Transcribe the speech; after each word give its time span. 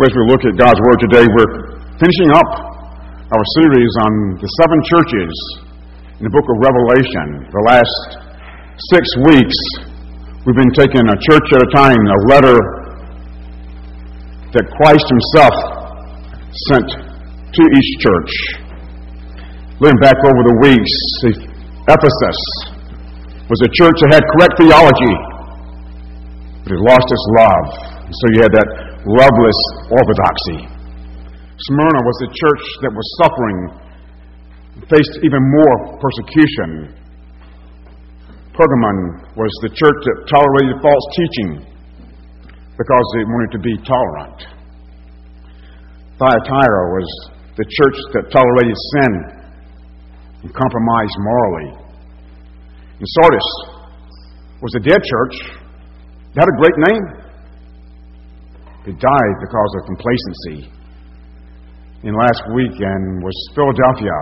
As 0.00 0.08
we 0.16 0.32
look 0.32 0.40
at 0.48 0.56
God's 0.56 0.80
Word 0.80 0.96
today, 1.12 1.28
we're 1.28 1.76
finishing 2.00 2.32
up 2.32 2.48
our 3.36 3.44
series 3.60 3.92
on 4.00 4.40
the 4.40 4.48
seven 4.56 4.80
churches 4.96 5.28
in 6.16 6.24
the 6.24 6.32
book 6.32 6.48
of 6.48 6.56
Revelation. 6.56 7.44
The 7.52 7.64
last 7.68 8.24
six 8.96 9.04
weeks, 9.28 9.52
we've 10.48 10.56
been 10.56 10.72
taking 10.72 11.04
a 11.04 11.18
church 11.20 11.44
at 11.52 11.60
a 11.60 11.70
time, 11.76 12.00
a 12.00 12.20
letter 12.32 12.56
that 14.56 14.64
Christ 14.80 15.04
Himself 15.04 15.52
sent 16.72 16.88
to 16.96 17.60
each 17.60 17.90
church. 18.00 18.32
Looking 19.84 20.00
back 20.00 20.16
over 20.16 20.40
the 20.48 20.56
weeks, 20.64 20.92
Ephesus 21.92 22.40
was 23.52 23.60
a 23.60 23.70
church 23.76 24.00
that 24.00 24.16
had 24.16 24.24
correct 24.32 24.64
theology, 24.64 25.14
but 26.64 26.72
it 26.72 26.80
lost 26.88 27.04
its 27.04 27.26
love. 27.36 27.68
So 28.08 28.24
you 28.32 28.48
had 28.48 28.56
that 28.56 28.89
loveless 29.06 29.60
orthodoxy. 29.88 30.68
Smyrna 31.56 32.00
was 32.04 32.18
a 32.24 32.30
church 32.32 32.64
that 32.84 32.92
was 32.92 33.06
suffering, 33.20 33.58
faced 34.88 35.14
even 35.24 35.40
more 35.40 36.00
persecution. 36.00 36.96
Pergamon 38.52 38.96
was 39.36 39.52
the 39.64 39.72
church 39.72 40.00
that 40.04 40.16
tolerated 40.28 40.76
false 40.84 41.06
teaching 41.16 41.50
because 42.76 43.06
they 43.16 43.24
wanted 43.24 43.52
to 43.52 43.60
be 43.60 43.74
tolerant. 43.84 44.40
Thyatira 46.16 46.82
was 46.92 47.08
the 47.56 47.64
church 47.64 47.98
that 48.12 48.32
tolerated 48.32 48.76
sin 48.76 49.12
and 50.44 50.48
compromised 50.52 51.16
morally. 51.20 51.68
And 53.00 53.08
Sardis 53.20 53.48
was 54.60 54.72
a 54.76 54.80
dead 54.80 55.00
church. 55.00 55.36
It 56.32 56.36
had 56.36 56.48
a 56.48 56.56
great 56.60 56.76
name. 56.88 57.19
It 58.90 58.98
died 58.98 59.36
because 59.38 59.70
of 59.78 59.86
complacency. 59.86 60.66
In 62.02 62.10
last 62.10 62.42
weekend 62.58 63.22
was 63.22 63.36
Philadelphia, 63.54 64.18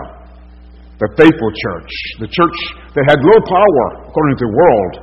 the 1.01 1.09
faithful 1.17 1.51
church, 1.57 1.89
the 2.21 2.29
church 2.29 2.59
that 2.93 3.01
had 3.09 3.17
little 3.17 3.45
power 3.49 4.05
according 4.05 4.37
to 4.37 4.45
the 4.45 4.53
world, 4.53 4.93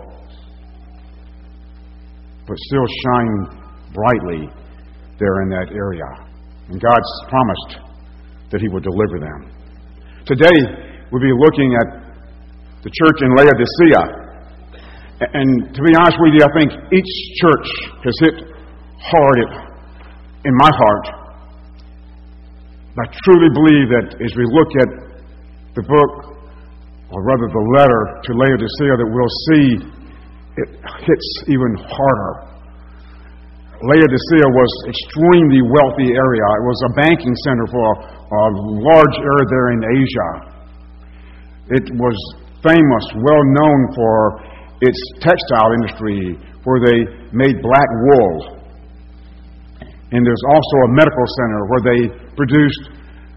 but 2.47 2.55
still 2.71 2.87
shined 2.87 3.59
brightly 3.91 4.47
there 5.19 5.43
in 5.43 5.49
that 5.51 5.75
area. 5.75 6.07
And 6.71 6.79
God's 6.79 7.13
promised 7.27 7.83
that 8.55 8.61
He 8.63 8.69
would 8.71 8.87
deliver 8.87 9.19
them. 9.19 9.51
Today, 10.31 10.59
we'll 11.11 11.27
be 11.27 11.35
looking 11.35 11.75
at 11.75 12.07
the 12.87 12.91
church 12.95 13.19
in 13.19 13.35
Laodicea. 13.35 14.03
And 15.27 15.75
to 15.75 15.81
be 15.83 15.91
honest 15.99 16.19
with 16.23 16.39
you, 16.39 16.43
I 16.47 16.53
think 16.55 16.71
each 16.95 17.13
church 17.43 17.67
has 18.05 18.15
hit 18.31 18.56
hard 19.13 19.39
in 20.45 20.55
my 20.57 20.73
heart. 20.73 21.07
I 22.97 23.05
truly 23.29 23.51
believe 23.53 23.87
that 23.93 24.09
as 24.25 24.33
we 24.35 24.45
look 24.49 24.71
at 24.81 24.91
the 25.77 25.85
book, 25.85 26.13
or 27.13 27.21
rather 27.23 27.47
the 27.47 27.67
letter 27.77 28.03
to 28.25 28.31
Laodicea, 28.35 28.95
that 28.99 29.09
we'll 29.13 29.37
see 29.53 29.67
it 30.57 30.71
hits 31.05 31.29
even 31.53 31.73
harder. 31.85 32.33
Laodicea 33.77 34.49
was 34.49 34.73
extremely 34.89 35.61
wealthy 35.61 36.09
area. 36.17 36.47
It 36.57 36.65
was 36.65 36.81
a 36.89 36.93
banking 36.97 37.37
center 37.45 37.67
for 37.69 37.85
a 37.85 38.45
large 38.81 39.17
area 39.21 39.47
there 39.53 39.69
in 39.77 39.81
Asia. 39.85 40.31
It 41.77 41.87
was 42.01 42.17
famous, 42.65 43.05
well 43.21 43.45
known 43.53 43.81
for 43.93 44.17
its 44.81 44.97
textile 45.21 45.71
industry, 45.85 46.41
where 46.65 46.81
they 46.81 46.99
made 47.37 47.61
black 47.61 47.91
wool. 48.09 48.56
And 50.13 50.23
there's 50.23 50.45
also 50.47 50.77
a 50.87 50.91
medical 50.95 51.27
center 51.43 51.61
where 51.67 51.83
they 51.83 52.01
produced 52.37 52.83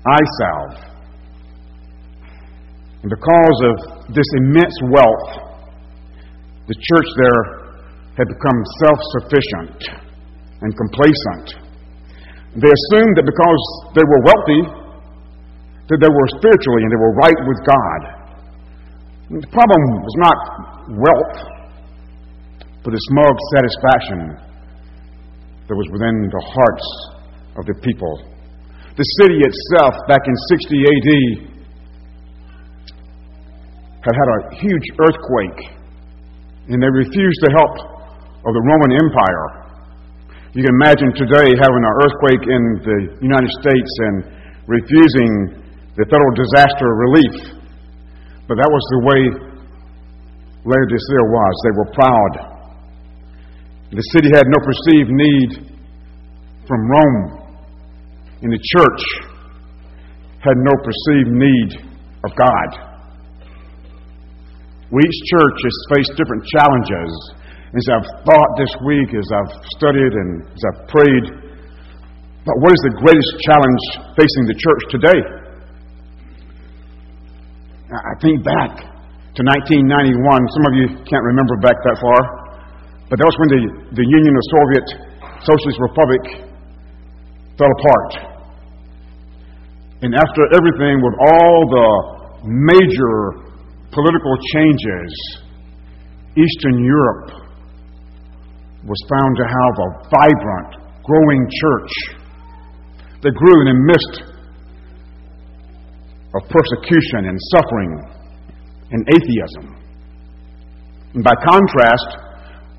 eye 0.06 0.28
salve. 0.38 0.90
And 3.02 3.10
because 3.10 3.58
of 3.64 3.76
this 4.14 4.28
immense 4.44 4.76
wealth, 4.92 5.50
the 6.68 6.76
church 6.78 7.10
there 7.18 7.42
had 8.20 8.28
become 8.28 8.60
self 8.86 9.00
sufficient 9.18 9.80
and 10.62 10.70
complacent. 10.76 11.70
They 12.54 12.70
assumed 12.70 13.14
that 13.18 13.26
because 13.26 13.64
they 13.96 14.06
were 14.06 14.22
wealthy, 14.28 14.62
that 15.90 15.98
they 15.98 16.12
were 16.12 16.28
spiritually 16.38 16.82
and 16.86 16.92
they 16.94 17.02
were 17.02 17.16
right 17.18 17.40
with 17.50 17.60
God. 17.66 18.00
The 19.42 19.50
problem 19.54 19.82
was 20.06 20.16
not 20.18 20.38
wealth, 21.00 21.36
but 22.84 22.94
a 22.94 23.02
smug 23.14 23.36
satisfaction 23.58 24.49
that 25.70 25.78
was 25.78 25.88
within 25.94 26.18
the 26.34 26.44
hearts 26.50 26.88
of 27.62 27.64
the 27.70 27.78
people. 27.86 28.14
The 28.98 29.08
city 29.22 29.38
itself, 29.40 29.94
back 30.10 30.26
in 30.26 30.36
60 30.58 30.74
AD, 30.82 31.12
had 34.02 34.16
had 34.18 34.30
a 34.34 34.40
huge 34.58 34.88
earthquake, 34.98 35.60
and 36.74 36.82
they 36.82 36.90
refused 36.90 37.40
the 37.46 37.54
help 37.54 37.76
of 38.42 38.52
the 38.52 38.64
Roman 38.66 38.92
Empire. 38.98 39.48
You 40.58 40.66
can 40.66 40.74
imagine 40.82 41.14
today 41.14 41.54
having 41.54 41.84
an 41.86 41.96
earthquake 42.02 42.44
in 42.50 42.64
the 42.82 43.00
United 43.22 43.52
States 43.62 43.92
and 44.10 44.16
refusing 44.66 45.62
the 45.94 46.10
federal 46.10 46.34
disaster 46.34 46.90
relief 47.08 47.60
but 48.50 48.58
that 48.58 48.66
was 48.66 48.86
the 48.98 49.02
way 49.06 49.22
Laodicea 50.66 51.24
was. 51.30 51.54
They 51.62 51.76
were 51.78 51.90
proud. 51.94 52.34
The 53.90 54.06
city 54.14 54.30
had 54.30 54.46
no 54.46 54.60
perceived 54.62 55.10
need 55.10 55.50
from 56.70 56.80
Rome, 56.86 57.22
and 58.46 58.54
the 58.54 58.62
church 58.78 59.02
had 60.46 60.54
no 60.62 60.74
perceived 60.86 61.34
need 61.34 61.70
of 62.22 62.32
God. 62.38 62.70
We, 64.94 65.02
each 65.02 65.20
church 65.34 65.58
has 65.66 65.76
faced 65.98 66.14
different 66.22 66.46
challenges. 66.54 67.10
As 67.74 67.86
I've 67.90 68.10
thought 68.30 68.52
this 68.62 68.74
week, 68.86 69.10
as 69.18 69.26
I've 69.34 69.54
studied 69.78 70.14
and 70.14 70.46
as 70.46 70.64
I've 70.70 70.82
prayed, 70.90 71.26
but 72.46 72.56
what 72.62 72.72
is 72.74 72.82
the 72.90 72.96
greatest 72.98 73.32
challenge 73.42 73.84
facing 74.14 74.44
the 74.50 74.58
church 74.58 74.84
today? 74.90 75.20
I 77.90 78.14
think 78.22 78.46
back 78.46 78.86
to 79.34 79.42
1991. 79.66 80.22
Some 80.22 80.66
of 80.70 80.74
you 80.78 80.88
can't 81.10 81.26
remember 81.26 81.58
back 81.58 81.74
that 81.74 81.98
far, 81.98 82.39
but 83.10 83.18
that 83.18 83.26
was 83.26 83.38
when 83.42 83.52
the, 83.58 83.62
the 83.98 84.06
Union 84.06 84.34
of 84.38 84.44
Soviet 84.54 84.86
Socialist 85.42 85.80
Republic 85.82 86.24
fell 87.58 87.74
apart. 87.82 88.12
And 90.06 90.14
after 90.14 90.42
everything, 90.54 91.02
with 91.02 91.16
all 91.18 91.58
the 91.74 91.90
major 92.46 93.18
political 93.90 94.36
changes, 94.54 95.10
Eastern 96.38 96.86
Europe 96.86 97.50
was 98.86 99.00
found 99.10 99.32
to 99.42 99.46
have 99.50 99.74
a 99.76 99.90
vibrant, 100.08 100.72
growing 101.04 101.42
church 101.50 101.94
that 103.26 103.34
grew 103.34 103.58
in 103.60 103.68
the 103.74 103.80
midst 103.90 104.16
of 106.38 106.42
persecution 106.48 107.34
and 107.34 107.38
suffering 107.58 107.92
and 108.92 109.02
atheism. 109.10 109.76
And 111.16 111.24
by 111.24 111.34
contrast, 111.44 112.29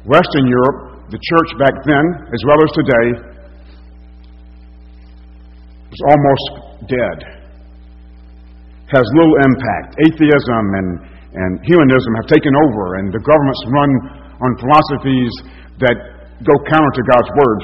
Western 0.05 0.49
Europe, 0.49 1.11
the 1.13 1.21
church 1.21 1.51
back 1.61 1.77
then 1.85 2.05
as 2.33 2.41
well 2.49 2.61
as 2.65 2.71
today, 2.73 3.07
is 5.93 6.03
almost 6.09 6.47
dead, 6.89 7.19
has 8.89 9.05
little 9.13 9.37
impact. 9.45 10.01
Atheism 10.09 10.65
and, 10.73 10.89
and 11.37 11.51
humanism 11.67 12.13
have 12.17 12.29
taken 12.33 12.53
over, 12.65 12.97
and 12.97 13.13
the 13.13 13.21
governments 13.21 13.63
run 13.69 13.91
on 14.41 14.51
philosophies 14.57 15.33
that 15.85 15.97
go 16.41 16.55
counter 16.65 16.93
to 16.97 17.03
God's 17.05 17.31
Word. 17.37 17.61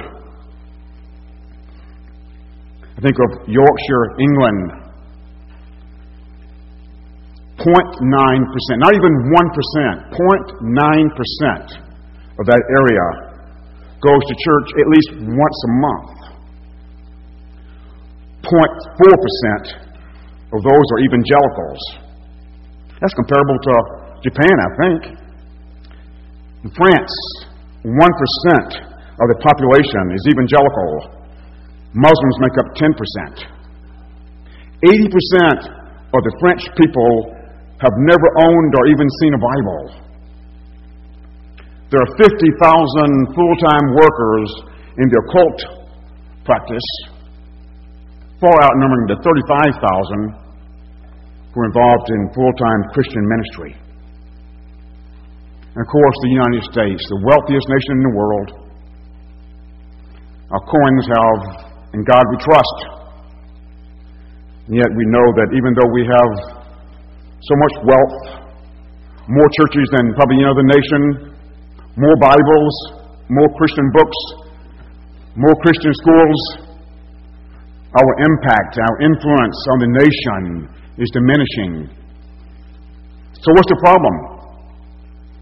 I 2.96 3.00
think 3.00 3.16
of 3.16 3.48
Yorkshire, 3.48 4.04
England, 4.20 4.86
0.9%, 7.56 7.72
not 8.84 8.92
even 8.92 9.12
1%, 9.32 10.12
0.9% 10.12 11.85
of 12.38 12.44
that 12.46 12.62
area 12.62 13.06
goes 14.00 14.22
to 14.28 14.34
church 14.36 14.68
at 14.76 14.86
least 14.92 15.10
once 15.24 15.58
a 15.64 15.72
month. 15.80 16.16
0.4% 18.44 19.86
of 20.54 20.60
those 20.62 20.86
are 20.94 21.00
evangelicals. 21.02 21.80
That's 23.00 23.16
comparable 23.18 23.58
to 23.58 23.72
Japan, 24.22 24.54
I 24.54 24.70
think. 24.78 25.00
In 26.64 26.70
France, 26.72 27.14
1% 27.82 27.92
of 27.92 29.26
the 29.32 29.38
population 29.42 30.04
is 30.14 30.22
evangelical. 30.30 30.88
Muslims 31.94 32.36
make 32.40 32.56
up 32.60 32.68
10%. 32.76 33.56
80% 34.84 35.72
of 36.12 36.20
the 36.20 36.32
French 36.40 36.62
people 36.76 37.32
have 37.80 37.92
never 37.96 38.28
owned 38.44 38.72
or 38.76 38.86
even 38.88 39.08
seen 39.20 39.32
a 39.34 39.40
Bible. 39.40 40.05
There 41.86 42.02
are 42.02 42.12
50,000 42.18 42.34
full 43.30 43.54
time 43.62 43.86
workers 43.94 44.50
in 44.98 45.06
the 45.06 45.18
occult 45.22 45.58
practice, 46.42 46.88
far 48.42 48.58
outnumbering 48.58 49.06
the 49.06 49.18
35,000 49.22 50.46
who 51.54 51.62
are 51.62 51.68
involved 51.70 52.08
in 52.10 52.20
full 52.34 52.54
time 52.58 52.80
Christian 52.90 53.22
ministry. 53.22 53.72
And 55.78 55.80
of 55.84 55.88
course, 55.92 56.16
the 56.26 56.32
United 56.34 56.64
States, 56.74 57.02
the 57.06 57.22
wealthiest 57.22 57.66
nation 57.70 57.92
in 58.00 58.04
the 58.10 58.16
world. 58.18 58.48
Our 60.50 60.64
coins 60.66 61.04
have, 61.06 61.40
in 61.94 62.02
God 62.02 62.24
we 62.34 62.36
trust. 62.42 62.78
And 64.66 64.74
yet 64.74 64.90
we 64.90 65.04
know 65.06 65.26
that 65.38 65.54
even 65.54 65.70
though 65.78 65.90
we 65.94 66.02
have 66.02 66.30
so 67.38 67.54
much 67.62 67.74
wealth, 67.86 68.18
more 69.30 69.50
churches 69.62 69.86
than 69.94 70.14
probably 70.18 70.42
any 70.42 70.50
other 70.50 70.66
nation, 70.66 71.35
more 71.96 72.16
Bibles, 72.20 72.74
more 73.32 73.48
Christian 73.56 73.88
books, 73.96 74.18
more 75.34 75.56
Christian 75.64 75.92
schools, 75.96 76.40
our 77.96 78.12
impact, 78.20 78.76
our 78.76 78.96
influence 79.00 79.58
on 79.72 79.78
the 79.80 79.90
nation 80.04 80.68
is 81.00 81.08
diminishing. 81.16 81.88
So, 83.32 83.48
what's 83.56 83.70
the 83.72 83.80
problem? 83.80 84.14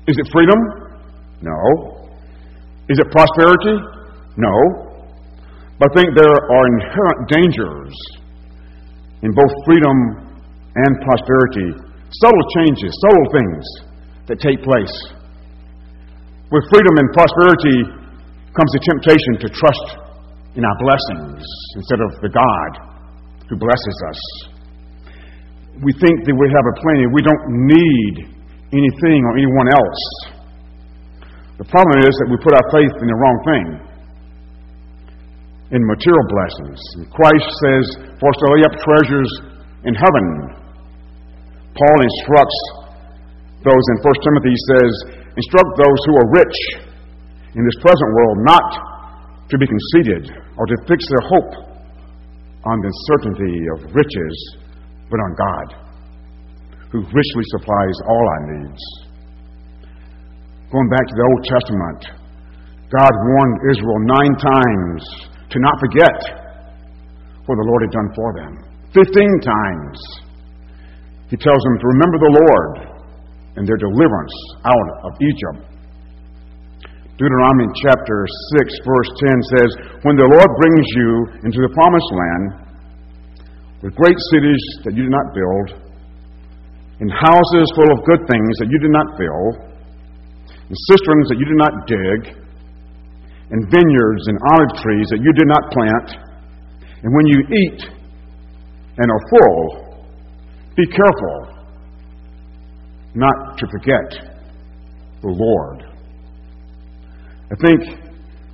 Is 0.07 0.15
it 0.15 0.31
freedom? 0.31 0.59
No. 1.43 1.59
Is 2.89 2.99
it 3.03 3.11
prosperity? 3.11 3.75
No. 4.37 4.55
But 5.79 5.91
I 5.91 5.95
think 5.99 6.15
there 6.15 6.39
are 6.39 6.65
inherent 6.79 7.21
dangers 7.35 7.95
in 9.23 9.31
both 9.35 9.51
freedom 9.67 9.97
and 10.75 10.93
prosperity. 11.03 11.83
Subtle 12.23 12.47
changes, 12.63 12.95
subtle 13.03 13.29
things 13.35 13.65
that 14.27 14.39
take 14.39 14.63
place. 14.63 15.24
With 16.53 16.65
freedom 16.69 16.95
and 17.01 17.09
prosperity 17.17 17.79
comes 18.53 18.71
the 18.77 18.83
temptation 18.85 19.33
to 19.45 19.49
trust 19.49 19.89
in 20.55 20.63
our 20.63 20.79
blessings 20.79 21.41
instead 21.81 22.01
of 22.05 22.11
the 22.21 22.31
God 22.31 22.71
who 23.49 23.57
blesses 23.57 23.99
us. 24.09 24.21
We 25.83 25.91
think 25.99 26.17
that 26.29 26.37
we 26.37 26.47
have 26.53 26.67
a 26.69 26.75
plenty. 26.79 27.05
We 27.11 27.25
don't 27.25 27.47
need 27.67 28.15
anything 28.71 29.19
or 29.27 29.33
anyone 29.41 29.69
else. 29.73 30.03
The 31.59 31.67
problem 31.67 31.99
is 32.03 32.13
that 32.23 32.29
we 32.31 32.37
put 32.39 32.55
our 32.55 32.69
faith 32.71 32.95
in 33.03 33.07
the 33.09 33.19
wrong 33.19 33.39
thing 33.47 33.67
in 35.75 35.81
material 35.83 36.27
blessings. 36.31 36.79
And 36.99 37.05
Christ 37.11 37.49
says, 37.67 37.85
For 38.21 38.27
us 38.31 38.39
to 38.39 38.47
lay 38.55 38.63
up 38.63 38.75
treasures 38.79 39.31
in 39.89 39.95
heaven. 39.97 40.27
Paul 41.75 41.99
instructs 41.99 42.61
those 43.65 43.85
in 43.91 43.97
1 44.05 44.27
Timothy 44.29 44.53
he 44.53 44.61
says, 44.77 44.93
Instruct 45.35 45.71
those 45.75 46.01
who 46.07 46.15
are 46.15 46.29
rich 46.39 46.57
in 47.55 47.63
this 47.67 47.79
present 47.83 48.11
world 48.15 48.39
not 48.47 48.69
to 49.51 49.59
be 49.59 49.67
conceited 49.67 50.31
or 50.59 50.65
to 50.67 50.77
fix 50.87 51.03
their 51.11 51.27
hope 51.27 51.53
on 52.65 52.79
the 52.81 52.93
certainty 53.11 53.55
of 53.75 53.95
riches, 53.95 54.37
but 55.11 55.19
on 55.21 55.31
God, 55.35 55.67
who 56.91 57.01
richly 57.03 57.45
supplies 57.59 57.97
all 58.07 58.25
our 58.25 58.43
needs. 58.55 58.83
Going 60.71 60.89
back 60.89 61.07
to 61.07 61.15
the 61.15 61.27
Old 61.29 61.43
Testament, 61.51 62.01
God 62.91 63.13
warned 63.15 63.59
Israel 63.75 64.01
nine 64.07 64.35
times 64.39 65.03
to 65.51 65.59
not 65.59 65.75
forget 65.83 66.19
what 67.47 67.57
the 67.59 67.69
Lord 67.69 67.83
had 67.83 67.93
done 67.93 68.11
for 68.15 68.31
them. 68.39 68.53
Fifteen 68.95 69.35
times. 69.43 69.99
He 71.29 71.37
tells 71.37 71.63
them 71.67 71.77
to 71.79 71.87
remember 71.87 72.19
the 72.23 72.37
Lord 72.39 72.94
and 73.57 73.67
their 73.67 73.79
deliverance 73.79 74.35
out 74.67 74.89
of 75.07 75.13
Egypt. 75.23 75.75
Deuteronomy 77.15 77.71
chapter 77.87 78.27
6, 78.59 78.75
verse 78.83 79.11
10 79.23 79.53
says, 79.55 79.71
When 80.03 80.19
the 80.19 80.27
Lord 80.27 80.51
brings 80.59 80.87
you 80.99 81.11
into 81.47 81.63
the 81.63 81.71
promised 81.71 82.11
land, 82.11 82.45
with 83.87 83.95
great 83.95 84.19
cities 84.35 84.63
that 84.83 84.99
you 84.99 85.07
did 85.07 85.15
not 85.15 85.31
build, 85.31 85.79
and 86.99 87.07
houses 87.15 87.67
full 87.79 87.91
of 87.95 88.03
good 88.03 88.23
things 88.27 88.53
that 88.59 88.67
you 88.67 88.79
did 88.83 88.91
not 88.91 89.07
fill, 89.15 89.45
and 90.67 90.75
cisterns 90.91 91.27
that 91.31 91.39
you 91.39 91.47
did 91.47 91.61
not 91.63 91.75
dig, 91.87 92.21
and 93.55 93.61
vineyards 93.71 94.25
and 94.27 94.37
olive 94.59 94.73
trees 94.83 95.07
that 95.15 95.23
you 95.23 95.31
did 95.39 95.47
not 95.47 95.71
plant, 95.71 96.09
and 97.07 97.15
when 97.15 97.27
you 97.31 97.39
eat 97.47 97.81
and 98.99 99.07
are 99.07 99.25
full, 99.31 99.63
be 100.75 100.87
careful 100.91 101.54
not 103.15 103.59
to 103.59 103.67
forget 103.71 104.35
the 105.23 105.31
Lord. 105.31 105.87
I 107.51 107.57
think 107.63 107.81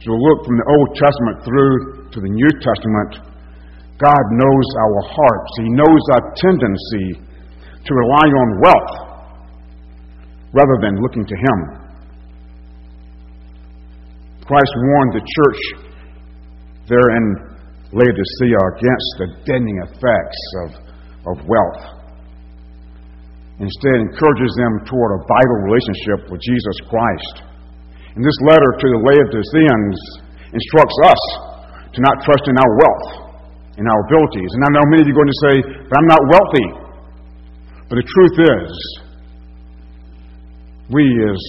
we 0.07 0.13
look 0.17 0.45
from 0.45 0.57
the 0.57 0.69
Old 0.69 0.91
Testament 0.97 1.45
through 1.45 2.09
to 2.11 2.19
the 2.21 2.29
New 2.29 2.53
Testament, 2.61 3.31
God 4.01 4.25
knows 4.33 4.67
our 4.81 5.01
hearts. 5.13 5.51
He 5.61 5.69
knows 5.69 6.03
our 6.13 6.25
tendency 6.37 7.21
to 7.85 7.91
rely 7.95 8.27
on 8.33 8.49
wealth 8.65 8.95
rather 10.53 10.77
than 10.81 11.01
looking 11.03 11.25
to 11.25 11.37
Him. 11.37 11.59
Christ 14.45 14.73
warned 14.75 15.13
the 15.15 15.21
church 15.21 15.63
there 16.89 17.11
in 17.17 17.25
Laodicea 17.93 18.61
against 18.75 19.11
the 19.19 19.29
deadening 19.47 19.79
effects 19.85 20.43
of, 20.65 20.71
of 21.31 21.47
wealth 21.47 22.00
instead 23.61 23.97
encourages 24.01 24.53
them 24.57 24.73
toward 24.89 25.11
a 25.15 25.21
vital 25.29 25.59
relationship 25.69 26.33
with 26.33 26.41
Jesus 26.41 26.77
Christ. 26.89 27.35
And 28.17 28.25
this 28.25 28.39
letter 28.49 28.71
to 28.81 28.87
the 28.89 29.01
Laodiceans 29.05 29.97
instructs 30.51 30.99
us 31.05 31.23
to 31.93 31.99
not 32.01 32.25
trust 32.25 32.45
in 32.49 32.57
our 32.57 32.73
wealth, 32.81 33.09
in 33.77 33.85
our 33.85 34.01
abilities. 34.09 34.51
And 34.57 34.63
I 34.65 34.71
know 34.75 34.85
many 34.89 35.03
of 35.05 35.09
you 35.09 35.15
are 35.15 35.21
going 35.21 35.35
to 35.35 35.43
say, 35.45 35.57
but 35.87 35.95
I'm 35.95 36.11
not 36.11 36.23
wealthy. 36.33 36.69
But 37.87 37.97
the 38.01 38.07
truth 38.07 38.37
is, 38.49 38.71
we 40.91 41.05
as 41.05 41.41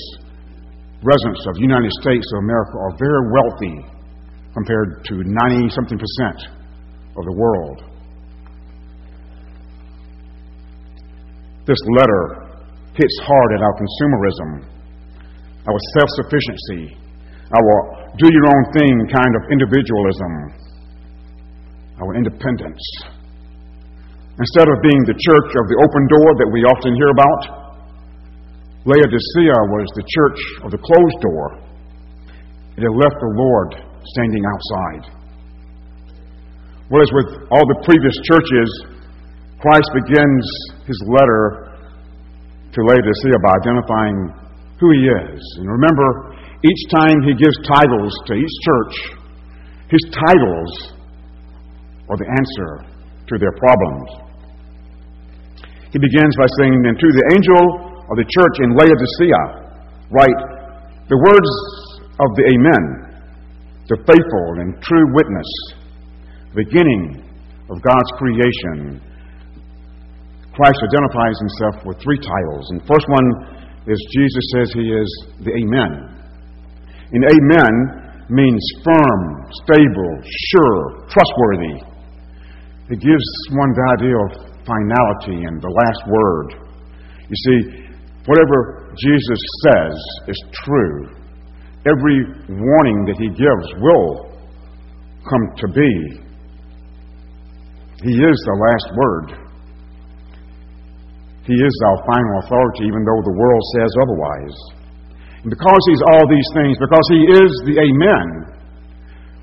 residents 1.01 1.41
of 1.47 1.53
the 1.57 1.65
United 1.65 1.89
States 2.01 2.27
of 2.37 2.45
America 2.45 2.75
are 2.77 2.93
very 2.99 3.23
wealthy 3.33 3.75
compared 4.53 5.05
to 5.05 5.13
90 5.23 5.69
something 5.73 5.97
percent 5.97 6.51
of 7.17 7.23
the 7.25 7.35
world. 7.39 7.90
This 11.65 11.77
letter 11.93 12.23
hits 12.97 13.17
hard 13.21 13.49
at 13.53 13.61
our 13.61 13.75
consumerism, 13.77 14.49
our 15.69 15.79
self 15.97 16.09
sufficiency, 16.17 16.97
our 17.53 17.73
do 18.17 18.27
your 18.27 18.47
own 18.49 18.65
thing 18.73 18.93
kind 19.13 19.33
of 19.37 19.41
individualism, 19.53 20.31
our 22.01 22.17
independence. 22.17 22.81
Instead 24.41 24.67
of 24.73 24.81
being 24.81 25.03
the 25.05 25.13
church 25.13 25.49
of 25.53 25.65
the 25.69 25.77
open 25.85 26.03
door 26.09 26.29
that 26.41 26.49
we 26.49 26.65
often 26.65 26.97
hear 26.97 27.11
about, 27.13 27.41
Laodicea 28.81 29.57
was 29.69 29.85
the 29.93 30.05
church 30.09 30.39
of 30.65 30.69
the 30.73 30.81
closed 30.81 31.19
door. 31.21 31.61
It 32.73 32.81
had 32.81 32.95
left 32.97 33.17
the 33.21 33.33
Lord 33.37 33.69
standing 34.17 34.41
outside. 34.49 35.03
Whereas 36.89 37.11
with 37.13 37.45
all 37.53 37.65
the 37.69 37.79
previous 37.85 38.17
churches, 38.25 38.69
Christ 39.61 39.89
begins 39.93 40.43
his 40.89 40.97
letter 41.05 41.69
to 42.73 42.79
Laodicea 42.81 43.37
by 43.45 43.53
identifying 43.61 44.17
who 44.81 44.89
he 44.89 45.05
is. 45.05 45.41
And 45.61 45.69
remember, 45.69 46.33
each 46.65 46.81
time 46.89 47.21
he 47.21 47.37
gives 47.37 47.53
titles 47.69 48.09
to 48.25 48.33
each 48.33 48.55
church, 48.65 48.95
his 49.85 50.03
titles 50.17 50.97
are 52.09 52.17
the 52.17 52.25
answer 52.25 52.89
to 53.29 53.37
their 53.37 53.53
problems. 53.61 54.09
He 55.93 55.99
begins 56.01 56.33
by 56.41 56.49
saying, 56.57 56.81
And 56.81 56.97
to 56.97 57.09
the 57.13 57.25
angel 57.29 57.63
of 58.09 58.15
the 58.17 58.25
church 58.33 58.55
in 58.65 58.73
Laodicea, 58.73 59.41
write 60.09 60.41
the 61.05 61.21
words 61.21 61.51
of 62.17 62.29
the 62.33 62.45
Amen, 62.49 62.83
the 63.85 63.97
faithful 64.09 64.47
and 64.57 64.81
true 64.81 65.05
witness, 65.13 65.49
beginning 66.55 67.29
of 67.69 67.77
God's 67.83 68.11
creation 68.17 69.10
Christ 70.53 70.79
identifies 70.83 71.37
himself 71.39 71.75
with 71.87 71.97
three 72.03 72.19
titles. 72.19 72.63
And 72.71 72.83
the 72.83 72.87
first 72.91 73.07
one 73.07 73.27
is 73.87 73.97
Jesus 74.11 74.45
says 74.55 74.67
he 74.75 74.87
is 74.91 75.09
the 75.47 75.53
Amen. 75.55 76.11
And 77.11 77.23
Amen 77.23 77.73
means 78.29 78.63
firm, 78.83 79.21
stable, 79.63 80.13
sure, 80.23 81.07
trustworthy. 81.07 81.75
It 82.91 82.99
gives 82.99 83.27
one 83.51 83.71
the 83.71 83.87
idea 83.99 84.15
of 84.15 84.29
finality 84.67 85.43
and 85.47 85.61
the 85.61 85.71
last 85.71 86.01
word. 86.07 86.47
You 87.27 87.37
see, 87.47 87.59
whatever 88.25 88.91
Jesus 88.95 89.41
says 89.63 89.95
is 90.27 90.39
true. 90.65 91.09
Every 91.87 92.17
warning 92.47 93.05
that 93.07 93.17
he 93.17 93.29
gives 93.29 93.67
will 93.81 94.31
come 95.23 95.45
to 95.57 95.67
be. 95.67 96.21
He 98.03 98.13
is 98.13 98.37
the 98.45 98.57
last 98.59 98.87
word. 98.95 99.50
He 101.51 101.59
is 101.59 101.75
our 101.83 101.99
final 102.07 102.33
authority, 102.47 102.87
even 102.87 103.03
though 103.03 103.21
the 103.27 103.35
world 103.35 103.63
says 103.75 103.91
otherwise. 103.99 104.57
And 105.43 105.49
because 105.51 105.83
He's 105.91 106.03
all 106.15 106.25
these 106.31 106.49
things, 106.55 106.79
because 106.79 107.07
He 107.11 107.21
is 107.43 107.51
the 107.67 107.75
Amen, 107.75 108.27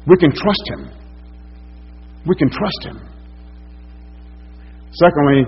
we 0.08 0.16
can 0.16 0.32
trust 0.32 0.64
Him. 0.72 0.82
we 2.26 2.34
can 2.36 2.50
trust 2.50 2.80
him. 2.84 2.98
Secondly, 4.92 5.44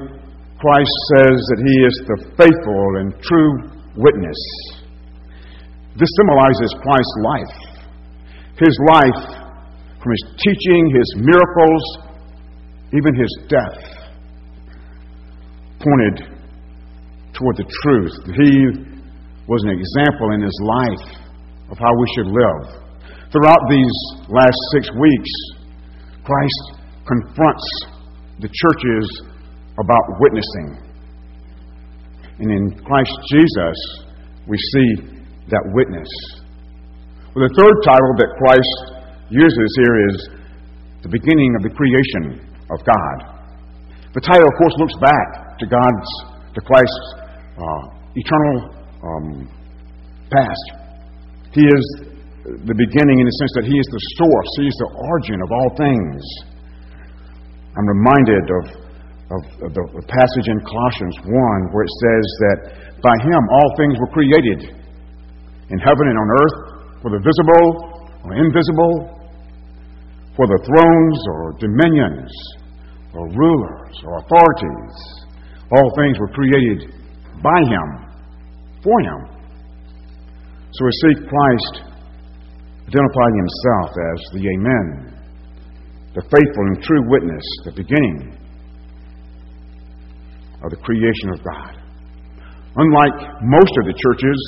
Christ 0.61 0.97
says 1.17 1.37
that 1.51 1.61
he 1.65 1.77
is 1.85 1.95
the 2.07 2.19
faithful 2.37 2.87
and 3.01 3.13
true 3.21 3.53
witness. 3.97 4.41
This 5.97 6.09
symbolizes 6.17 6.71
Christ's 6.81 7.19
life. 7.25 7.57
His 8.57 8.77
life, 8.93 9.23
from 10.01 10.11
his 10.13 10.25
teaching, 10.39 10.93
his 10.95 11.09
miracles, 11.17 11.85
even 12.93 13.15
his 13.15 13.33
death, 13.49 13.81
pointed 15.81 16.40
toward 17.41 17.57
the 17.57 17.65
truth. 17.65 18.15
He 18.37 18.53
was 19.49 19.65
an 19.65 19.73
example 19.73 20.37
in 20.37 20.45
his 20.45 20.59
life 20.61 21.07
of 21.73 21.81
how 21.81 21.89
we 21.89 22.07
should 22.13 22.29
live. 22.29 22.63
Throughout 23.33 23.63
these 23.73 23.97
last 24.29 24.61
six 24.77 24.93
weeks, 24.93 25.33
Christ 26.21 26.63
confronts 27.09 27.67
the 28.45 28.51
churches 28.53 29.05
about 29.81 30.05
witnessing. 30.21 30.69
And 32.45 32.51
in 32.53 32.65
Christ 32.85 33.17
Jesus, 33.33 33.79
we 34.47 34.57
see 34.57 34.89
that 35.49 35.65
witness. 35.73 36.11
Well, 37.33 37.49
the 37.49 37.55
third 37.57 37.77
title 37.87 38.13
that 38.21 38.31
Christ 38.37 38.77
uses 39.31 39.71
here 39.81 39.97
is 40.11 40.17
the 41.03 41.09
beginning 41.09 41.57
of 41.57 41.63
the 41.63 41.73
creation 41.73 42.45
of 42.69 42.79
God. 42.85 43.17
The 44.13 44.21
title, 44.21 44.45
of 44.45 44.55
course, 44.59 44.75
looks 44.79 44.99
back 45.01 45.59
to 45.59 45.67
God's, 45.67 46.11
to 46.55 46.61
Christ's 46.61 47.20
uh, 47.57 47.83
eternal 48.15 48.57
um, 49.03 49.49
past. 50.31 50.67
He 51.53 51.67
is 51.67 51.85
the 52.47 52.77
beginning 52.77 53.17
in 53.21 53.27
the 53.27 53.37
sense 53.43 53.53
that 53.61 53.67
He 53.67 53.77
is 53.77 53.89
the 53.91 54.03
source, 54.19 54.51
He 54.63 54.67
is 54.71 54.77
the 54.79 54.91
origin 54.97 55.39
of 55.43 55.49
all 55.51 55.71
things. 55.77 56.23
I'm 57.75 57.87
reminded 57.87 58.45
of, 58.51 58.65
of, 59.31 59.43
of 59.67 59.71
the 59.75 59.85
passage 60.11 60.47
in 60.51 60.59
Colossians 60.67 61.17
1 61.23 61.75
where 61.75 61.85
it 61.87 61.95
says 62.03 62.27
that 62.43 62.59
by 63.03 63.15
Him 63.23 63.43
all 63.51 63.69
things 63.79 63.95
were 63.99 64.11
created 64.11 64.61
in 65.71 65.79
heaven 65.79 66.07
and 66.11 66.19
on 66.19 66.29
earth, 66.29 66.59
for 67.01 67.11
the 67.15 67.23
visible 67.23 67.67
or 68.27 68.35
invisible, 68.37 68.95
for 70.37 70.47
the 70.47 70.61
thrones 70.67 71.19
or 71.31 71.55
dominions 71.63 72.33
or 73.15 73.29
rulers 73.31 73.95
or 74.05 74.19
authorities. 74.19 74.95
All 75.71 75.89
things 75.97 76.19
were 76.19 76.29
created 76.35 77.00
by 77.43 77.61
Him, 77.67 77.89
for 78.83 78.97
Him. 79.01 79.21
So 80.73 80.85
we 80.85 80.93
see 80.93 81.15
Christ 81.27 81.75
identifying 82.87 83.37
Himself 83.37 83.91
as 83.91 84.19
the 84.35 84.43
Amen, 84.55 84.87
the 86.15 86.23
faithful 86.23 86.65
and 86.69 86.83
true 86.83 87.03
witness, 87.09 87.45
the 87.65 87.73
beginning 87.73 88.37
of 90.63 90.71
the 90.71 90.77
creation 90.77 91.31
of 91.33 91.39
God. 91.45 91.81
Unlike 92.77 93.19
most 93.43 93.73
of 93.79 93.85
the 93.87 93.97
churches, 93.97 94.39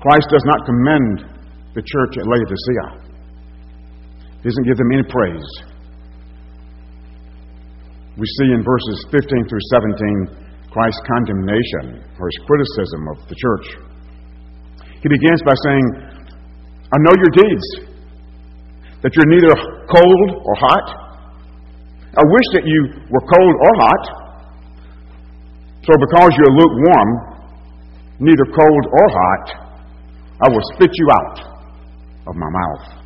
Christ 0.00 0.28
does 0.30 0.44
not 0.44 0.66
commend 0.66 1.38
the 1.74 1.82
church 1.82 2.12
at 2.18 2.26
Laodicea. 2.26 3.08
He 4.42 4.48
doesn't 4.48 4.66
give 4.66 4.76
them 4.76 4.92
any 4.92 5.02
praise. 5.08 5.48
We 8.18 8.26
see 8.26 8.50
in 8.52 8.62
verses 8.64 9.06
15 9.10 9.48
through 9.48 9.64
17 10.34 10.47
Christ's 10.70 11.02
condemnation 11.08 12.04
or 12.20 12.28
his 12.28 12.38
criticism 12.44 13.00
of 13.14 13.16
the 13.28 13.36
church. 13.36 13.66
He 15.00 15.08
begins 15.08 15.40
by 15.46 15.56
saying, 15.64 15.84
I 16.92 16.96
know 17.00 17.14
your 17.16 17.32
deeds, 17.44 17.66
that 19.02 19.14
you're 19.14 19.30
neither 19.30 19.54
cold 19.86 20.28
or 20.42 20.54
hot. 20.58 20.86
I 22.18 22.24
wish 22.24 22.46
that 22.58 22.64
you 22.66 22.80
were 23.08 23.24
cold 23.24 23.54
or 23.54 23.72
hot. 23.78 24.02
So, 25.86 25.92
because 25.94 26.30
you're 26.34 26.54
lukewarm, 26.58 27.10
neither 28.20 28.46
cold 28.50 28.84
or 28.90 29.06
hot, 29.08 29.44
I 30.42 30.46
will 30.50 30.64
spit 30.74 30.90
you 30.92 31.06
out 31.14 31.38
of 32.26 32.34
my 32.34 32.50
mouth. 32.50 32.98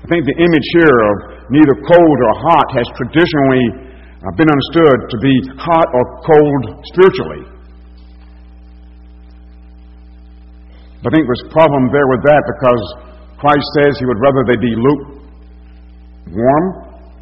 I 0.00 0.06
think 0.08 0.24
the 0.26 0.38
image 0.40 0.68
here 0.80 0.96
of 1.12 1.14
neither 1.52 1.76
cold 1.86 2.18
or 2.24 2.32
hot 2.50 2.68
has 2.74 2.86
traditionally 2.96 3.89
uh, 4.20 4.30
been 4.36 4.48
understood 4.48 5.08
to 5.08 5.16
be 5.20 5.34
hot 5.56 5.88
or 5.96 6.04
cold 6.24 6.62
spiritually. 6.92 7.42
I 11.00 11.08
think 11.08 11.24
there's 11.24 11.44
a 11.48 11.52
problem 11.52 11.88
there 11.88 12.04
with 12.12 12.22
that 12.28 12.42
because 12.44 12.82
Christ 13.40 13.64
says 13.80 13.96
he 13.96 14.04
would 14.04 14.20
rather 14.20 14.44
they 14.44 14.60
be 14.60 14.76
lukewarm, 14.76 16.64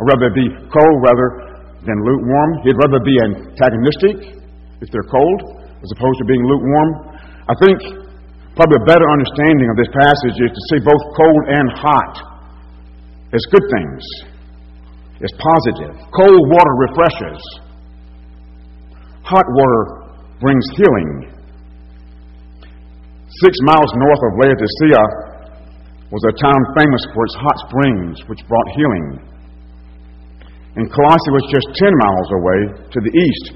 or 0.03 0.11
rather 0.11 0.35
be 0.35 0.51
cold 0.67 0.97
rather 1.07 1.63
than 1.87 1.97
lukewarm. 2.03 2.51
He'd 2.67 2.75
rather 2.75 2.99
be 2.99 3.15
antagonistic 3.23 4.43
if 4.83 4.91
they're 4.91 5.07
cold 5.07 5.39
as 5.79 5.89
opposed 5.95 6.19
to 6.19 6.27
being 6.27 6.43
lukewarm. 6.43 7.15
I 7.47 7.55
think 7.63 8.09
Probably 8.59 8.83
a 8.83 8.91
better 8.91 9.07
understanding 9.07 9.71
of 9.71 9.79
this 9.79 9.87
passage 9.95 10.35
is 10.43 10.51
to 10.51 10.63
see 10.75 10.81
both 10.83 11.05
cold 11.15 11.43
and 11.47 11.67
hot 11.79 12.15
as 13.31 13.39
good 13.55 13.63
things, 13.71 14.03
as 15.19 15.33
positive. 15.35 15.95
Cold 16.15 16.45
water 16.47 16.75
refreshes, 16.87 17.41
hot 19.27 19.47
water 19.51 19.83
brings 20.41 20.65
healing. 20.79 21.35
Six 23.43 23.55
miles 23.67 23.91
north 23.99 24.23
of 24.25 24.33
Laodicea 24.41 25.03
was 26.09 26.23
a 26.25 26.35
town 26.41 26.61
famous 26.79 27.03
for 27.13 27.23
its 27.27 27.37
hot 27.37 27.59
springs, 27.69 28.17
which 28.31 28.41
brought 28.49 28.69
healing. 28.73 29.07
And 30.79 30.87
Colossae 30.89 31.35
was 31.35 31.45
just 31.53 31.69
10 31.77 31.91
miles 31.91 32.29
away 32.39 32.59
to 32.89 32.99
the 33.03 33.13
east, 33.13 33.47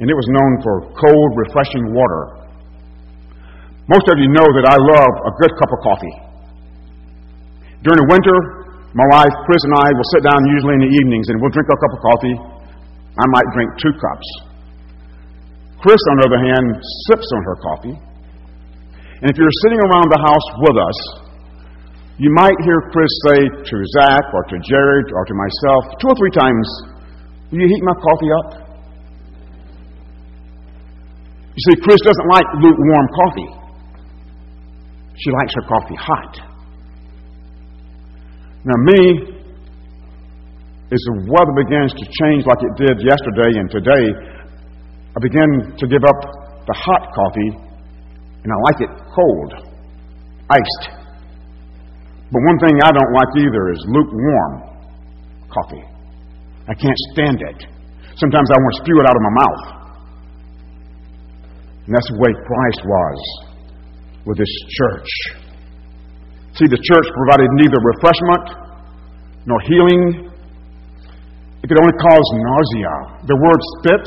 and 0.00 0.06
it 0.08 0.16
was 0.16 0.28
known 0.30 0.52
for 0.62 0.74
cold, 0.94 1.30
refreshing 1.36 1.92
water. 1.92 2.46
Most 3.90 4.08
of 4.08 4.16
you 4.16 4.30
know 4.32 4.48
that 4.56 4.64
I 4.64 4.78
love 4.78 5.12
a 5.28 5.32
good 5.42 5.52
cup 5.60 5.70
of 5.74 5.78
coffee. 5.84 6.16
During 7.84 8.00
the 8.00 8.08
winter, 8.08 8.63
my 8.94 9.06
wife, 9.10 9.34
Chris, 9.46 9.62
and 9.66 9.74
I 9.74 9.88
will 9.90 10.08
sit 10.14 10.22
down 10.22 10.40
usually 10.54 10.74
in 10.78 10.82
the 10.86 10.92
evenings 10.94 11.26
and 11.30 11.42
we'll 11.42 11.50
drink 11.50 11.66
a 11.66 11.78
cup 11.78 11.92
of 11.94 12.00
coffee. 12.00 12.36
I 13.18 13.26
might 13.34 13.48
drink 13.54 13.70
two 13.82 13.94
cups. 13.94 14.28
Chris, 15.82 16.00
on 16.14 16.14
the 16.22 16.26
other 16.30 16.40
hand, 16.40 16.66
sips 17.10 17.28
on 17.34 17.40
her 17.44 17.56
coffee. 17.58 17.96
And 19.20 19.26
if 19.30 19.36
you're 19.36 19.58
sitting 19.66 19.82
around 19.82 20.08
the 20.14 20.22
house 20.22 20.46
with 20.62 20.76
us, 20.78 20.98
you 22.22 22.30
might 22.38 22.54
hear 22.62 22.78
Chris 22.94 23.10
say 23.26 23.40
to 23.50 23.76
Zach 23.98 24.24
or 24.30 24.42
to 24.54 24.56
Jared 24.62 25.10
or 25.10 25.22
to 25.26 25.34
myself 25.34 25.82
two 25.98 26.08
or 26.08 26.16
three 26.16 26.30
times, 26.30 26.94
Will 27.54 27.60
you 27.60 27.68
heat 27.68 27.84
my 27.86 27.94
coffee 27.94 28.30
up? 28.42 28.48
You 31.54 31.62
see, 31.70 31.76
Chris 31.82 32.00
doesn't 32.02 32.28
like 32.34 32.46
lukewarm 32.58 33.06
coffee. 33.14 33.50
She 35.22 35.30
likes 35.30 35.54
her 35.54 35.62
coffee 35.68 35.94
hot. 35.94 36.53
Now, 38.64 38.78
me, 38.80 39.00
as 40.88 41.00
the 41.04 41.16
weather 41.28 41.54
begins 41.60 41.92
to 41.92 42.04
change 42.24 42.48
like 42.48 42.64
it 42.64 42.74
did 42.80 42.96
yesterday 43.04 43.60
and 43.60 43.68
today, 43.68 44.04
I 45.14 45.18
begin 45.20 45.76
to 45.76 45.84
give 45.86 46.00
up 46.00 46.20
the 46.64 46.72
hot 46.72 47.04
coffee 47.12 47.50
and 48.40 48.48
I 48.48 48.56
like 48.72 48.80
it 48.80 48.92
cold, 49.12 49.50
iced. 50.48 50.84
But 52.32 52.40
one 52.40 52.58
thing 52.64 52.74
I 52.80 52.90
don't 52.92 53.12
like 53.12 53.32
either 53.44 53.62
is 53.72 53.80
lukewarm 53.88 54.52
coffee. 55.52 55.84
I 56.66 56.74
can't 56.74 57.00
stand 57.12 57.38
it. 57.40 57.68
Sometimes 58.16 58.48
I 58.48 58.56
want 58.56 58.72
to 58.76 58.82
spew 58.82 58.96
it 59.00 59.06
out 59.08 59.16
of 59.16 59.22
my 59.22 59.34
mouth. 59.44 59.84
And 61.86 61.94
that's 61.94 62.08
the 62.08 62.18
way 62.18 62.32
Christ 62.32 62.80
was 62.84 63.18
with 64.24 64.38
his 64.38 64.52
church. 64.80 65.43
See, 66.54 66.70
the 66.70 66.78
church 66.78 67.06
provided 67.10 67.50
neither 67.58 67.78
refreshment 67.82 68.44
nor 69.46 69.58
healing. 69.66 70.30
It 71.62 71.66
could 71.66 71.80
only 71.82 71.96
cause 71.98 72.26
nausea. 72.38 72.94
The 73.26 73.34
word 73.34 73.60
spit 73.78 74.04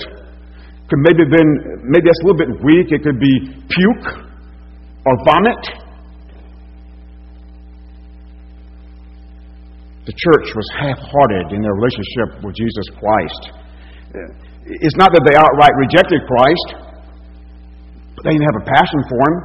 could 0.87 1.01
maybe 1.03 1.27
been 1.27 1.51
maybe 1.91 2.07
that's 2.07 2.21
a 2.23 2.25
little 2.31 2.39
bit 2.39 2.51
weak. 2.63 2.87
It 2.95 3.03
could 3.03 3.19
be 3.19 3.35
puke 3.67 4.07
or 5.03 5.13
vomit. 5.27 5.59
The 10.07 10.15
church 10.15 10.47
was 10.55 10.67
half-hearted 10.79 11.51
in 11.51 11.59
their 11.59 11.75
relationship 11.75 12.39
with 12.39 12.55
Jesus 12.55 12.87
Christ. 12.95 13.41
It's 14.63 14.95
not 14.95 15.11
that 15.11 15.23
they 15.27 15.35
outright 15.35 15.75
rejected 15.83 16.23
Christ, 16.23 16.67
but 18.15 18.23
they 18.23 18.31
didn't 18.31 18.47
have 18.47 18.59
a 18.63 18.65
passion 18.71 19.01
for 19.11 19.19
him. 19.19 19.35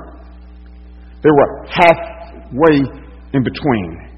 They 1.19 1.35
were 1.35 1.67
halfway 2.53 2.77
in 3.33 3.43
between. 3.43 4.13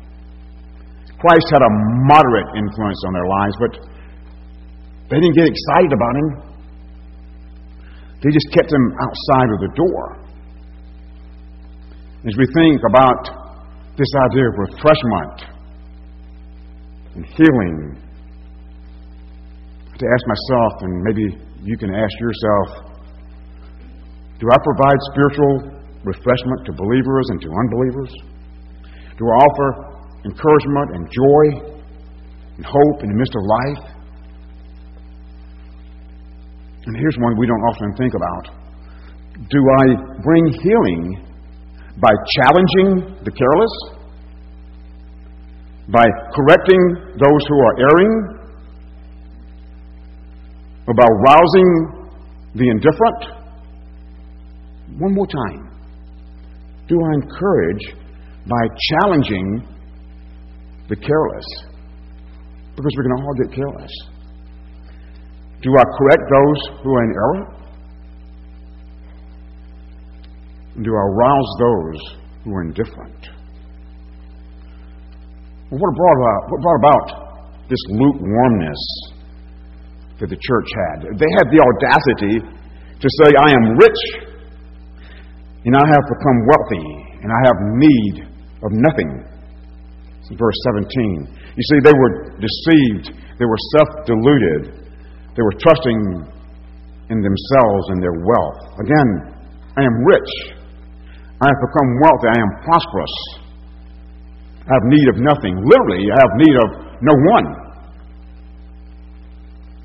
Christ 1.18 1.46
had 1.52 1.62
a 1.62 1.72
moderate 2.04 2.56
influence 2.56 3.00
on 3.06 3.12
their 3.14 3.26
lives, 3.26 3.56
but 3.60 3.72
they 5.10 5.16
didn't 5.20 5.34
get 5.36 5.46
excited 5.48 5.92
about 5.92 6.16
him. 6.16 6.28
They 8.22 8.30
just 8.30 8.50
kept 8.52 8.72
him 8.72 8.92
outside 9.00 9.48
of 9.52 9.60
the 9.60 9.72
door. 9.76 10.18
As 12.26 12.36
we 12.36 12.46
think 12.54 12.80
about 12.88 13.28
this 13.96 14.08
idea 14.30 14.48
of 14.48 14.54
refreshment 14.58 15.44
and 17.14 17.26
healing 17.26 18.00
to 19.98 20.04
ask 20.04 20.26
myself, 20.26 20.82
and 20.82 21.02
maybe 21.04 21.38
you 21.62 21.76
can 21.78 21.94
ask 21.94 22.20
yourself, 22.20 22.90
do 24.40 24.48
I 24.50 24.56
provide 24.64 24.98
spiritual 25.12 25.83
refreshment 26.04 26.60
to 26.66 26.72
believers 26.72 27.26
and 27.30 27.40
to 27.40 27.48
unbelievers? 27.48 28.12
to 29.18 29.24
offer 29.24 29.68
encouragement 30.24 30.88
and 30.94 31.06
joy 31.06 31.44
and 32.56 32.66
hope 32.66 33.02
in 33.02 33.08
the 33.10 33.18
midst 33.18 33.34
of 33.34 33.42
life? 33.46 33.84
And 36.86 36.96
here's 36.96 37.16
one 37.18 37.38
we 37.38 37.46
don't 37.46 37.62
often 37.70 37.94
think 37.96 38.12
about. 38.14 38.50
Do 39.50 39.60
I 39.80 39.84
bring 40.22 40.44
healing 40.62 41.26
by 41.98 42.10
challenging 42.42 43.22
the 43.24 43.30
careless? 43.30 43.74
By 45.88 46.04
correcting 46.34 46.80
those 47.18 47.42
who 47.48 47.58
are 47.58 47.74
erring? 47.80 48.12
Or 50.86 50.94
by 50.94 51.06
rousing 51.26 51.70
the 52.54 52.68
indifferent? 52.68 53.44
One 54.98 55.14
more 55.14 55.26
time. 55.26 55.73
Do 56.88 56.96
I 57.00 57.14
encourage 57.14 57.94
by 58.46 58.68
challenging 58.90 59.66
the 60.88 60.96
careless? 60.96 61.46
Because 62.76 62.92
we 62.98 63.02
can 63.04 63.12
all 63.12 63.34
get 63.42 63.54
careless. 63.54 63.92
Do 65.62 65.70
I 65.78 65.84
correct 65.96 66.22
those 66.28 66.82
who 66.82 66.92
are 66.92 67.04
in 67.04 67.12
error? 67.14 67.64
Do 70.82 70.90
I 70.90 71.06
rouse 71.16 71.50
those 71.58 72.00
who 72.44 72.54
are 72.54 72.62
indifferent? 72.62 73.28
Well, 75.70 75.80
what, 75.80 75.94
brought 75.96 76.18
about, 76.20 76.36
uh, 76.36 76.48
what 76.50 76.60
brought 76.60 76.80
about 76.84 77.06
this 77.70 77.80
lukewarmness 77.88 78.82
that 80.20 80.28
the 80.28 80.36
church 80.36 80.68
had? 80.84 81.16
They 81.16 81.30
had 81.38 81.48
the 81.48 81.60
audacity 81.64 82.44
to 83.00 83.08
say, 83.24 83.32
I 83.40 83.48
am 83.56 83.78
rich 83.78 84.00
and 85.64 85.72
I 85.72 85.84
have 85.88 86.04
become 86.04 86.38
wealthy, 86.44 86.86
and 87.24 87.32
I 87.32 87.40
have 87.48 87.58
need 87.80 88.14
of 88.60 88.70
nothing. 88.84 89.10
verse 90.36 90.58
17. 90.76 91.56
You 91.56 91.64
see, 91.72 91.78
they 91.80 91.96
were 91.96 92.36
deceived, 92.36 93.16
they 93.40 93.48
were 93.48 93.60
self 93.76 93.88
deluded, 94.04 94.76
they 95.36 95.42
were 95.42 95.56
trusting 95.60 96.00
in 97.08 97.18
themselves 97.20 97.84
and 97.92 98.02
their 98.02 98.16
wealth. 98.24 98.60
Again, 98.80 99.08
I 99.76 99.82
am 99.84 99.96
rich, 100.04 100.32
I 101.40 101.48
have 101.48 101.60
become 101.64 101.88
wealthy, 102.04 102.28
I 102.28 102.40
am 102.40 102.52
prosperous, 102.64 103.16
I 104.64 104.70
have 104.72 104.84
need 104.84 105.08
of 105.12 105.16
nothing. 105.20 105.54
Literally, 105.64 106.04
I 106.12 106.18
have 106.20 106.32
need 106.40 106.56
of 106.60 106.68
no 107.00 107.14
one. 107.32 107.48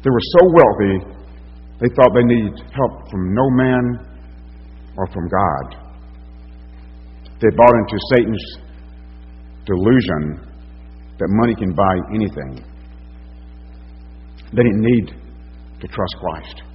They 0.03 0.11
were 0.11 0.27
so 0.39 0.43
wealthy, 0.55 0.95
they 1.79 1.89
thought 1.95 2.11
they 2.15 2.27
needed 2.27 2.55
help 2.75 3.11
from 3.11 3.33
no 3.33 3.45
man 3.51 4.08
or 4.99 5.07
from 5.15 5.31
God. 5.31 5.65
They 7.39 7.47
bought 7.55 7.75
into 7.79 7.97
Satan's 8.11 8.45
delusion 9.63 10.43
that 11.23 11.29
money 11.39 11.55
can 11.55 11.71
buy 11.71 11.95
anything. 12.11 12.59
They 14.51 14.63
didn't 14.63 14.83
need 14.83 15.05
to 15.79 15.87
trust 15.87 16.15
Christ. 16.19 16.67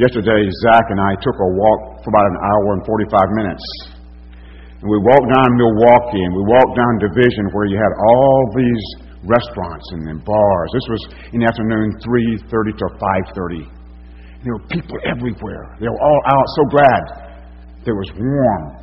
Yesterday, 0.00 0.48
Zach 0.64 0.86
and 0.88 0.98
I 0.98 1.12
took 1.20 1.36
a 1.36 1.50
walk 1.60 1.80
for 2.02 2.08
about 2.08 2.26
an 2.26 2.38
hour 2.40 2.66
and 2.72 2.82
45 2.88 3.20
minutes. 3.36 3.64
And 4.80 4.88
we 4.88 4.98
walked 5.04 5.28
down 5.28 5.48
Milwaukee 5.60 6.24
and 6.24 6.32
we 6.32 6.44
walked 6.48 6.74
down 6.74 6.92
Division 7.04 7.52
where 7.52 7.68
you 7.68 7.76
had 7.76 7.92
all 8.00 8.38
these 8.56 8.84
restaurants 9.28 9.86
and 9.92 10.24
bars. 10.24 10.68
This 10.72 10.88
was 10.88 11.02
in 11.32 11.40
the 11.40 11.48
afternoon, 11.48 12.00
3.30 12.00 12.48
to 12.80 12.86
5.30. 13.36 13.83
There 14.44 14.52
were 14.52 14.66
people 14.68 14.96
everywhere. 15.08 15.74
They 15.80 15.88
were 15.88 16.02
all 16.04 16.20
out, 16.28 16.46
so 16.56 16.64
glad 16.68 17.02
it 17.86 17.92
was 17.92 18.10
warm. 18.12 18.76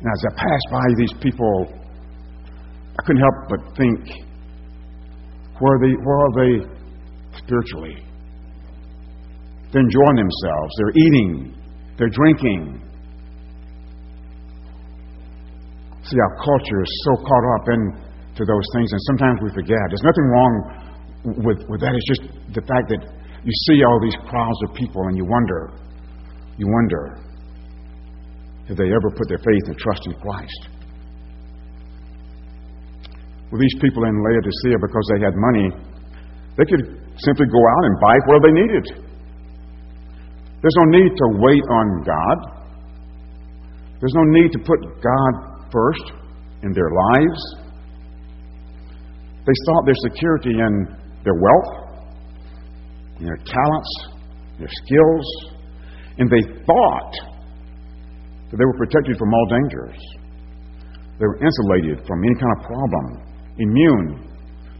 And 0.00 0.08
as 0.08 0.20
I 0.26 0.34
passed 0.34 0.68
by 0.72 0.86
these 0.96 1.12
people, 1.20 1.68
I 2.98 3.02
couldn't 3.04 3.20
help 3.20 3.36
but 3.48 3.60
think, 3.76 4.00
where 5.60 5.76
are 5.76 5.80
they, 5.84 5.92
where 6.00 6.18
are 6.24 6.34
they 6.40 6.52
spiritually? 7.36 7.96
They're 9.72 9.84
enjoying 9.84 10.16
themselves. 10.16 10.70
They're 10.78 10.96
eating. 10.96 11.54
They're 11.98 12.12
drinking. 12.12 12.80
See, 16.02 16.18
our 16.18 16.36
culture 16.44 16.80
is 16.82 16.92
so 17.04 17.12
caught 17.24 17.46
up 17.60 17.68
into 17.68 18.42
those 18.44 18.66
things, 18.74 18.88
and 18.92 19.00
sometimes 19.06 19.40
we 19.42 19.50
forget. 19.54 19.80
There's 19.88 20.02
nothing 20.04 20.26
wrong 20.32 20.52
with, 21.44 21.60
with 21.68 21.80
that. 21.80 21.92
It's 21.94 22.08
just 22.08 22.22
the 22.52 22.64
fact 22.66 22.88
that 22.88 23.21
you 23.44 23.52
see 23.66 23.82
all 23.82 23.98
these 24.00 24.16
crowds 24.28 24.58
of 24.68 24.74
people 24.74 25.02
and 25.08 25.16
you 25.16 25.24
wonder, 25.24 25.72
you 26.56 26.66
wonder 26.68 27.18
if 28.68 28.76
they 28.76 28.86
ever 28.86 29.10
put 29.10 29.28
their 29.28 29.38
faith 29.38 29.64
and 29.66 29.76
trust 29.78 30.02
in 30.06 30.14
Christ. 30.20 30.68
Well, 33.50 33.60
these 33.60 33.76
people 33.82 34.04
in 34.04 34.16
Laodicea, 34.22 34.78
because 34.80 35.06
they 35.12 35.20
had 35.24 35.34
money, 35.36 35.68
they 36.56 36.64
could 36.64 37.02
simply 37.18 37.46
go 37.46 37.60
out 37.60 37.84
and 37.84 37.94
buy 38.00 38.16
where 38.26 38.40
they 38.40 38.52
needed. 38.52 38.86
There's 40.62 40.78
no 40.78 40.98
need 40.98 41.10
to 41.10 41.26
wait 41.42 41.64
on 41.68 41.86
God. 42.06 42.38
There's 44.00 44.14
no 44.14 44.24
need 44.24 44.52
to 44.52 44.58
put 44.60 44.78
God 45.02 45.32
first 45.70 46.12
in 46.62 46.72
their 46.72 46.90
lives. 46.90 47.40
They 49.44 49.52
sought 49.66 49.84
their 49.86 49.98
security 50.08 50.50
in 50.50 50.96
their 51.24 51.34
wealth, 51.34 51.81
their 53.24 53.40
talents, 53.46 53.92
their 54.58 54.70
skills, 54.84 55.26
and 56.18 56.30
they 56.30 56.42
thought 56.64 57.12
that 58.50 58.56
they 58.56 58.64
were 58.64 58.76
protected 58.76 59.16
from 59.18 59.32
all 59.32 59.46
dangers. 59.48 59.98
They 61.18 61.26
were 61.26 61.40
insulated 61.40 62.06
from 62.06 62.22
any 62.24 62.34
kind 62.34 62.52
of 62.58 62.66
problem, 62.66 63.06
immune 63.58 64.28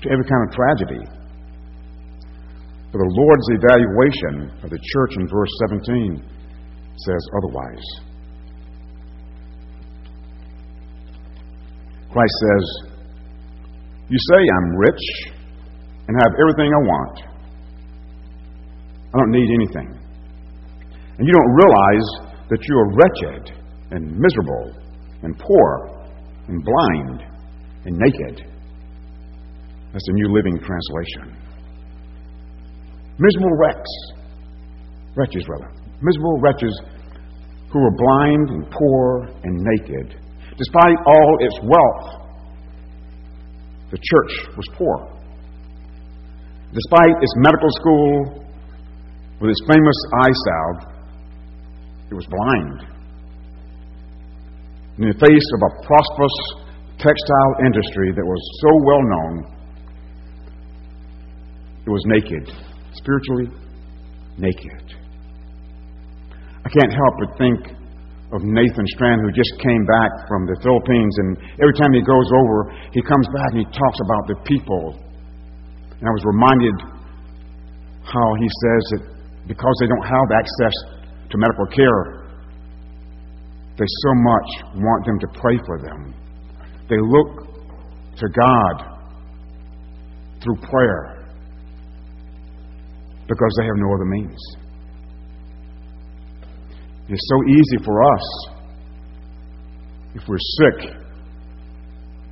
to 0.03 0.11
every 0.11 0.25
kind 0.25 0.43
of 0.49 0.55
tragedy. 0.55 1.05
But 2.93 2.99
the 2.99 3.09
Lord's 3.09 3.49
evaluation 3.57 4.65
of 4.65 4.69
the 4.69 4.79
church 4.79 5.13
in 5.17 5.29
verse 5.29 5.49
17 5.71 6.21
says 7.07 7.23
otherwise. 7.41 7.87
Christ 12.13 12.35
says, 12.45 12.65
You 14.11 14.19
say 14.19 14.41
I'm 14.45 14.77
rich 14.77 15.05
and 16.09 16.17
have 16.21 16.33
everything 16.37 16.69
I 16.69 16.83
want 16.85 17.32
I 19.15 19.19
don't 19.19 19.31
need 19.31 19.51
anything. 19.53 19.89
And 21.19 21.27
you 21.27 21.33
don't 21.33 21.53
realize 21.53 22.09
that 22.49 22.61
you 22.65 22.75
are 22.77 22.89
wretched 22.97 23.63
and 23.91 24.17
miserable 24.17 24.73
and 25.23 25.39
poor 25.39 26.07
and 26.49 26.65
blind 26.65 27.23
and 27.85 27.97
naked. 27.97 28.47
That's 29.93 30.07
the 30.07 30.15
New 30.15 30.33
Living 30.33 30.59
Translation. 30.59 31.37
Miserable 33.19 33.57
wrecks, 33.61 33.91
wretches 35.15 35.47
rather, 35.49 35.71
miserable 36.01 36.41
wretches 36.41 36.81
who 37.71 37.79
were 37.79 37.97
blind 37.97 38.49
and 38.51 38.71
poor 38.71 39.29
and 39.45 39.61
naked. 39.61 40.19
Despite 40.57 40.97
all 41.07 41.37
its 41.41 41.59
wealth, 41.63 42.23
the 43.91 43.99
church 43.99 44.57
was 44.57 44.67
poor. 44.75 45.09
Despite 46.73 47.17
its 47.21 47.35
medical 47.37 47.69
school 47.81 48.47
with 49.43 49.51
his 49.51 49.63
famous 49.67 49.99
eye 50.23 50.31
salve, 50.47 50.95
he 52.07 52.15
was 52.15 52.23
blind. 52.31 52.87
In 55.03 55.11
the 55.11 55.19
face 55.19 55.49
of 55.59 55.61
a 55.67 55.71
prosperous 55.83 56.37
textile 57.03 57.55
industry 57.67 58.15
that 58.15 58.23
was 58.23 58.39
so 58.63 58.71
well 58.87 59.03
known, 59.03 59.35
it 61.83 61.91
was 61.91 62.03
naked, 62.07 62.55
spiritually 62.95 63.51
naked. 64.39 64.95
I 66.63 66.69
can't 66.71 66.95
help 66.95 67.15
but 67.19 67.35
think 67.35 67.59
of 68.31 68.47
Nathan 68.47 68.87
Strand, 68.95 69.27
who 69.27 69.33
just 69.35 69.59
came 69.59 69.83
back 69.91 70.11
from 70.31 70.47
the 70.47 70.55
Philippines, 70.63 71.15
and 71.19 71.37
every 71.59 71.75
time 71.83 71.91
he 71.91 72.01
goes 72.07 72.31
over, 72.31 72.71
he 72.95 73.03
comes 73.03 73.27
back 73.35 73.59
and 73.59 73.67
he 73.67 73.69
talks 73.75 73.99
about 74.07 74.25
the 74.31 74.39
people. 74.47 75.03
And 75.99 76.07
I 76.07 76.13
was 76.15 76.23
reminded 76.31 76.77
how 78.07 78.29
he 78.39 78.47
says 78.47 78.83
that 78.95 79.12
because 79.47 79.75
they 79.81 79.87
don't 79.87 80.07
have 80.07 80.29
access 80.33 80.75
to 81.31 81.39
medical 81.39 81.67
care, 81.67 82.23
they 83.77 83.87
so 83.87 84.13
much 84.15 84.49
want 84.77 85.07
them 85.07 85.19
to 85.19 85.41
pray 85.41 85.59
for 85.67 85.79
them. 85.81 86.15
They 86.89 86.99
look 87.01 87.49
to 88.17 88.29
God 88.29 88.93
through 90.43 90.57
prayer 90.57 91.27
because 93.27 93.53
they 93.59 93.65
have 93.65 93.77
no 93.77 93.95
other 93.95 94.05
means. 94.05 94.41
It's 97.09 97.29
so 97.29 97.39
easy 97.49 97.85
for 97.85 98.03
us, 98.15 98.49
if 100.15 100.23
we're 100.29 100.37
sick, 100.39 100.95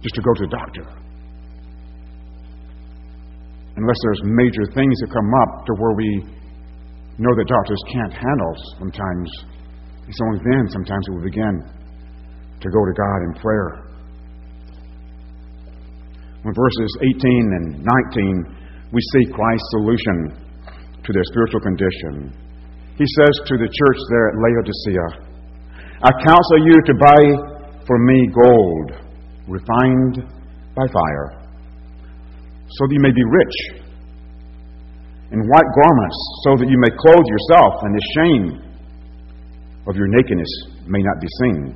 just 0.03 0.15
to 0.15 0.23
go 0.23 0.35
to 0.35 0.43
the 0.43 0.57
doctor. 0.57 0.87
Unless 3.77 3.97
there's 4.03 4.21
major 4.25 4.65
things 4.75 4.99
that 5.01 5.11
come 5.13 5.33
up 5.43 5.67
to 5.67 5.73
where 5.75 5.95
we 5.97 6.40
know 7.21 7.37
that 7.37 7.47
doctors 7.47 7.83
can't 7.93 8.15
handle 8.17 8.55
sometimes. 8.81 9.29
It's 10.09 10.21
only 10.25 10.41
then 10.41 10.65
sometimes 10.73 11.05
we 11.13 11.29
begin 11.29 11.55
to 11.61 12.69
go 12.69 12.81
to 12.81 12.95
God 12.97 13.19
in 13.29 13.33
prayer. 13.41 13.71
In 16.45 16.53
verses 16.57 16.91
18 17.05 17.13
and 17.61 17.67
19, 17.85 18.91
we 18.93 19.01
see 19.13 19.33
Christ's 19.33 19.71
solution 19.77 20.17
to 21.05 21.11
their 21.13 21.25
spiritual 21.29 21.61
condition. 21.61 22.33
He 22.97 23.05
says 23.17 23.35
to 23.49 23.55
the 23.57 23.69
church 23.69 24.01
there 24.09 24.27
at 24.33 24.37
Laodicea, 24.41 25.07
I 26.03 26.11
counsel 26.25 26.61
you 26.65 26.77
to 26.89 26.95
buy 26.97 27.21
for 27.87 27.99
me 27.99 28.29
gold 28.33 28.89
refined 29.49 30.25
by 30.75 30.87
fire, 30.89 31.45
so 32.69 32.87
that 32.87 32.93
you 32.93 33.01
may 33.01 33.13
be 33.13 33.25
rich, 33.25 33.80
and 35.31 35.41
white 35.47 35.71
garments, 35.79 36.19
so 36.43 36.51
that 36.59 36.67
you 36.67 36.79
may 36.83 36.91
clothe 36.91 37.27
yourself, 37.31 37.73
and 37.87 37.93
the 37.95 38.07
shame 38.19 38.45
of 39.87 39.95
your 39.95 40.09
nakedness 40.11 40.51
may 40.87 41.03
not 41.03 41.17
be 41.23 41.29
seen, 41.43 41.75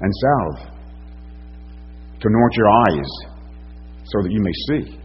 and 0.00 0.10
salve 0.14 0.78
to 2.18 2.24
anoint 2.26 2.54
your 2.54 2.70
eyes, 2.86 3.10
so 4.06 4.22
that 4.22 4.30
you 4.30 4.42
may 4.42 4.54
see. 4.70 4.98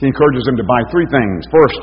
He 0.00 0.06
encourages 0.06 0.44
them 0.44 0.56
to 0.56 0.64
buy 0.64 0.80
three 0.92 1.08
things. 1.08 1.40
First, 1.52 1.82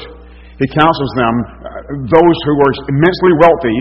he 0.62 0.67
counsels 0.69 1.13
them, 1.17 1.34
uh, 1.41 1.69
those 2.13 2.38
who 2.45 2.56
are 2.62 2.73
immensely 2.93 3.34
wealthy, 3.41 3.78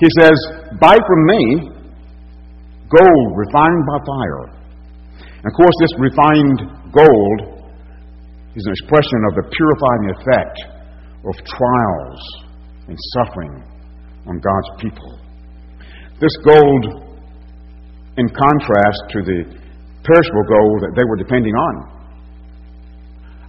he 0.00 0.08
says, 0.20 0.36
Buy 0.80 0.96
from 0.96 1.20
me 1.28 1.42
gold 2.88 3.28
refined 3.36 3.82
by 3.84 3.98
fire. 4.04 4.44
And 5.38 5.46
of 5.48 5.54
course, 5.56 5.76
this 5.80 5.94
refined 5.98 6.58
gold 6.92 7.53
is 8.54 8.62
an 8.66 8.72
expression 8.78 9.20
of 9.26 9.32
the 9.34 9.46
purifying 9.50 10.04
effect 10.14 10.56
of 11.26 11.34
trials 11.42 12.22
and 12.86 12.96
suffering 13.18 13.54
on 14.30 14.38
God's 14.38 14.70
people. 14.78 15.12
This 16.22 16.34
gold, 16.46 16.84
in 18.16 18.26
contrast 18.30 19.00
to 19.10 19.18
the 19.26 19.38
perishable 20.06 20.46
gold 20.46 20.78
that 20.86 20.94
they 20.94 21.02
were 21.02 21.18
depending 21.18 21.54
on, 21.54 21.74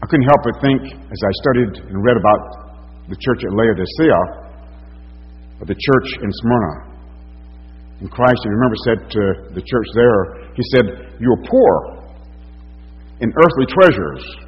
I 0.02 0.06
couldn't 0.10 0.26
help 0.26 0.42
but 0.42 0.58
think, 0.62 0.82
as 0.98 1.20
I 1.22 1.32
studied 1.46 1.72
and 1.86 1.98
read 2.02 2.18
about 2.18 2.42
the 3.10 3.18
church 3.22 3.46
at 3.46 3.54
Laodicea, 3.54 4.46
of 5.62 5.68
the 5.68 5.78
church 5.78 6.10
in 6.22 6.30
Smyrna. 6.34 6.74
And 8.02 8.12
Christ, 8.12 8.42
you 8.44 8.52
remember, 8.52 8.78
said 8.84 9.00
to 9.08 9.24
the 9.54 9.64
church 9.64 9.88
there, 9.96 10.52
He 10.58 10.64
said, 10.76 10.86
You're 11.22 11.42
poor 11.48 11.74
in 13.22 13.32
earthly 13.32 13.68
treasures, 13.72 14.45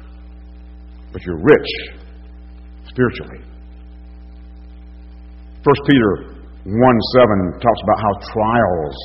but 1.18 1.26
you're 1.26 1.42
rich 1.42 1.70
spiritually. 2.86 3.42
1 5.64 5.74
Peter 5.90 6.38
1 6.62 6.78
7 6.78 7.58
talks 7.58 7.80
about 7.82 7.98
how 7.98 8.12
trials 8.30 8.96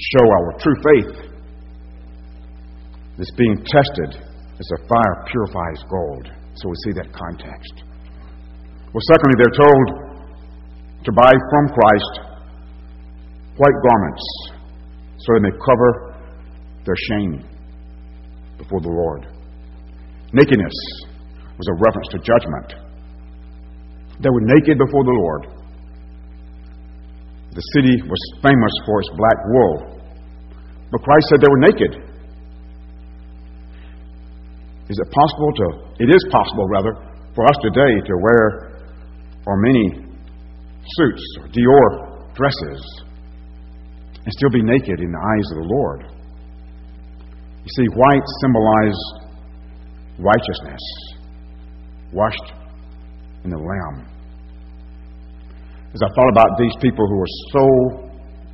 show 0.00 0.24
our 0.24 0.58
true 0.58 0.78
faith 0.80 1.12
that's 3.18 3.30
being 3.36 3.56
tested 3.68 4.24
as 4.58 4.68
a 4.72 4.88
fire 4.88 5.16
purifies 5.28 5.84
gold. 5.90 6.32
So 6.54 6.68
we 6.68 6.74
see 6.86 6.92
that 6.92 7.12
context. 7.12 7.84
Well, 8.94 9.04
secondly, 9.12 9.36
they're 9.36 9.58
told 9.60 9.86
to 11.04 11.12
buy 11.12 11.32
from 11.50 11.68
Christ 11.68 12.12
white 13.58 13.78
garments 13.90 14.24
so 15.18 15.34
they 15.34 15.50
may 15.50 15.56
cover 15.68 16.16
their 16.86 16.96
shame 16.96 17.44
before 18.56 18.80
the 18.80 18.88
Lord. 18.88 19.41
Nakedness 20.32 20.76
was 21.58 21.66
a 21.68 21.76
reference 21.76 22.08
to 22.12 22.18
judgment. 22.24 22.68
They 24.20 24.30
were 24.30 24.44
naked 24.56 24.78
before 24.78 25.04
the 25.04 25.16
Lord. 25.20 25.42
The 27.52 27.64
city 27.76 28.00
was 28.08 28.22
famous 28.40 28.74
for 28.86 29.00
its 29.00 29.10
black 29.12 29.38
wool. 29.52 29.74
But 30.90 31.02
Christ 31.04 31.26
said 31.28 31.40
they 31.40 31.52
were 31.52 31.64
naked. 31.68 31.92
Is 34.88 34.96
it 34.96 35.08
possible 35.12 35.52
to, 35.56 35.66
it 36.00 36.08
is 36.08 36.24
possible 36.32 36.66
rather, 36.68 36.92
for 37.34 37.44
us 37.44 37.56
today 37.62 37.92
to 38.08 38.14
wear 38.20 38.72
our 39.46 39.56
many 39.56 40.04
suits 40.84 41.24
or 41.40 41.48
Dior 41.48 42.32
dresses 42.34 42.80
and 44.24 44.32
still 44.32 44.50
be 44.50 44.62
naked 44.62 45.00
in 45.00 45.12
the 45.12 45.22
eyes 45.36 45.46
of 45.52 45.56
the 45.60 45.68
Lord? 45.68 46.00
You 47.64 47.72
see, 47.76 47.86
white 47.96 48.26
symbolized 48.40 49.21
righteousness, 50.18 50.80
washed 52.12 52.52
in 53.44 53.50
the 53.50 53.58
Lamb. 53.58 54.08
As 55.94 56.00
I 56.02 56.08
thought 56.14 56.30
about 56.30 56.58
these 56.58 56.74
people 56.80 57.06
who 57.06 57.20
are 57.20 57.34
so 57.52 57.66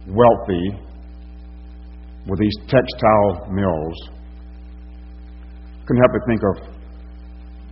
wealthy 0.09 0.67
with 2.27 2.39
these 2.41 2.57
textile 2.67 3.51
mills, 3.51 3.97
couldn't 5.87 6.03
help 6.03 6.13
but 6.13 6.27
think 6.27 6.43
of 6.43 6.79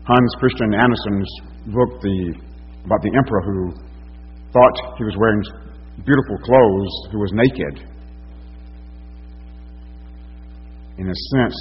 Hans 0.06 0.34
Christian 0.38 0.72
Andersen's 0.72 1.30
book 1.66 2.00
the, 2.00 2.34
about 2.84 3.02
the 3.02 3.10
emperor 3.16 3.42
who 3.42 3.72
thought 4.52 4.96
he 4.98 5.04
was 5.04 5.16
wearing 5.18 5.42
beautiful 6.04 6.38
clothes, 6.44 6.92
who 7.10 7.18
was 7.18 7.32
naked. 7.34 7.90
In 10.98 11.08
a 11.08 11.14
sense, 11.36 11.56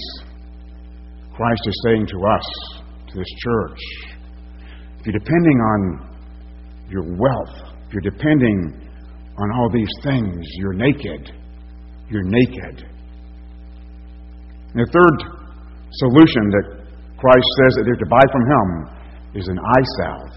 Christ 1.36 1.62
is 1.68 1.78
saying 1.86 2.08
to 2.08 2.18
us, 2.24 2.48
to 3.12 3.14
this 3.20 3.32
church, 3.44 3.80
if 5.00 5.06
you're 5.06 5.20
depending 5.20 5.58
on 5.60 5.80
your 6.90 7.04
wealth, 7.04 7.76
if 7.88 7.94
you're 7.94 8.10
depending 8.10 8.88
on 9.38 9.52
all 9.52 9.70
these 9.74 9.92
things, 10.04 10.40
you're 10.58 10.74
naked. 10.74 11.32
You're 12.10 12.24
naked. 12.24 12.88
And 14.72 14.80
the 14.80 14.92
third 14.92 15.18
solution 15.92 16.44
that 16.56 16.66
Christ 17.20 17.50
says 17.64 17.72
that 17.78 17.84
they're 17.86 18.00
to 18.00 18.12
buy 18.12 18.26
from 18.32 18.44
Him 18.48 18.68
is 19.36 19.48
an 19.48 19.60
eye 19.60 19.88
salve. 20.00 20.36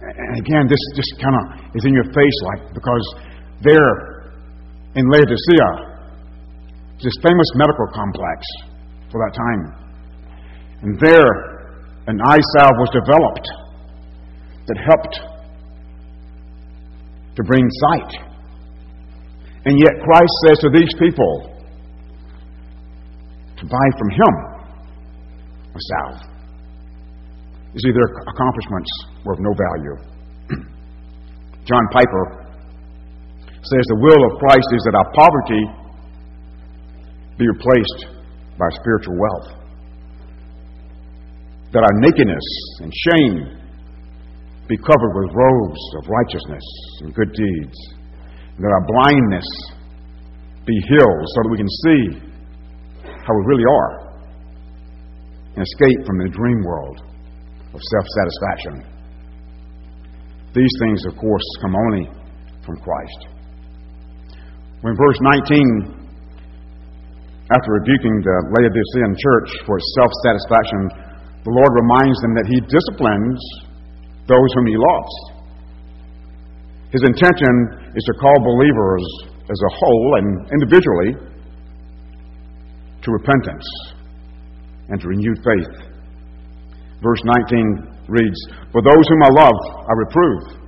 And 0.00 0.38
again, 0.40 0.64
this 0.68 0.80
just 0.96 1.12
kind 1.20 1.36
of 1.36 1.76
is 1.76 1.84
in 1.84 1.92
your 1.92 2.08
face, 2.12 2.38
like, 2.52 2.72
because 2.74 3.04
there 3.62 4.20
in 4.96 5.06
Laodicea, 5.06 5.70
this 6.98 7.14
famous 7.22 7.50
medical 7.54 7.86
complex 7.94 8.44
for 9.10 9.22
that 9.22 9.32
time. 9.32 9.89
And 10.82 10.98
there, 11.00 11.32
an 12.06 12.20
eye 12.20 12.40
salve 12.56 12.76
was 12.78 12.90
developed 12.92 13.48
that 14.66 14.76
helped 14.78 15.20
to 17.36 17.42
bring 17.44 17.64
sight. 17.90 18.12
And 19.64 19.78
yet, 19.78 19.92
Christ 20.02 20.34
says 20.46 20.58
to 20.60 20.70
these 20.72 20.92
people 20.98 21.56
to 23.58 23.66
buy 23.66 23.86
from 23.98 24.10
Him 24.10 24.50
south. 25.80 26.20
You 27.72 27.80
see, 27.80 27.92
their 27.94 28.10
accomplishments 28.26 28.90
were 29.24 29.34
of 29.34 29.40
no 29.40 29.52
value. 29.54 29.96
John 31.68 31.84
Piper 31.92 32.50
says 33.62 33.84
the 33.86 34.00
will 34.00 34.22
of 34.26 34.32
Christ 34.40 34.68
is 34.74 34.82
that 34.88 34.94
our 34.96 35.08
poverty 35.14 35.62
be 37.38 37.46
replaced 37.46 38.00
by 38.58 38.66
spiritual 38.80 39.16
wealth, 39.16 39.59
that 41.72 41.82
our 41.86 41.96
nakedness 42.02 42.46
and 42.82 42.90
shame 42.90 43.60
be 44.66 44.76
covered 44.76 45.14
with 45.14 45.34
robes 45.34 45.82
of 45.98 46.10
righteousness 46.10 46.66
and 47.02 47.14
good 47.14 47.30
deeds, 47.32 47.78
and 48.56 48.62
that 48.62 48.70
our 48.70 48.86
blindness 48.86 49.46
be 50.66 50.76
healed 50.86 51.24
so 51.34 51.36
that 51.42 51.50
we 51.50 51.58
can 51.58 51.72
see 51.86 52.02
how 53.06 53.32
we 53.34 53.42
really 53.46 53.66
are 53.66 54.10
and 55.54 55.62
escape 55.62 56.06
from 56.06 56.18
the 56.18 56.28
dream 56.30 56.62
world 56.62 56.98
of 57.74 57.80
self 57.82 58.06
satisfaction. 58.18 58.74
These 60.54 60.74
things, 60.82 61.06
of 61.06 61.14
course, 61.18 61.46
come 61.62 61.74
only 61.74 62.10
from 62.66 62.76
Christ. 62.82 63.20
When 64.82 64.96
verse 64.96 65.18
19, 65.20 66.00
after 67.50 67.70
rebuking 67.82 68.14
the 68.22 68.36
Laodicean 68.54 69.14
church 69.18 69.50
for 69.66 69.78
its 69.78 69.88
self 69.98 70.10
satisfaction, 70.26 71.09
the 71.44 71.54
Lord 71.56 71.72
reminds 71.72 72.20
them 72.20 72.34
that 72.36 72.46
He 72.48 72.60
disciplines 72.68 73.40
those 74.28 74.50
whom 74.54 74.66
He 74.66 74.76
loves. 74.76 75.14
His 76.92 77.02
intention 77.06 77.54
is 77.96 78.04
to 78.04 78.14
call 78.20 78.36
believers 78.44 79.04
as 79.48 79.58
a 79.62 79.74
whole 79.74 80.10
and 80.18 80.28
individually 80.52 81.10
to 83.02 83.08
repentance 83.10 83.66
and 84.88 85.00
to 85.00 85.08
renewed 85.08 85.38
faith. 85.38 85.90
Verse 87.02 87.22
19 87.24 88.04
reads, 88.08 88.40
For 88.72 88.82
those 88.82 89.04
whom 89.08 89.22
I 89.22 89.30
love, 89.40 89.58
I 89.88 89.92
reprove 89.96 90.60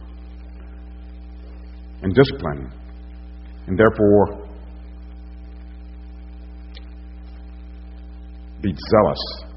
and 2.02 2.14
discipline, 2.14 2.72
and 3.66 3.78
therefore 3.78 4.48
be 8.62 8.74
zealous 8.90 9.51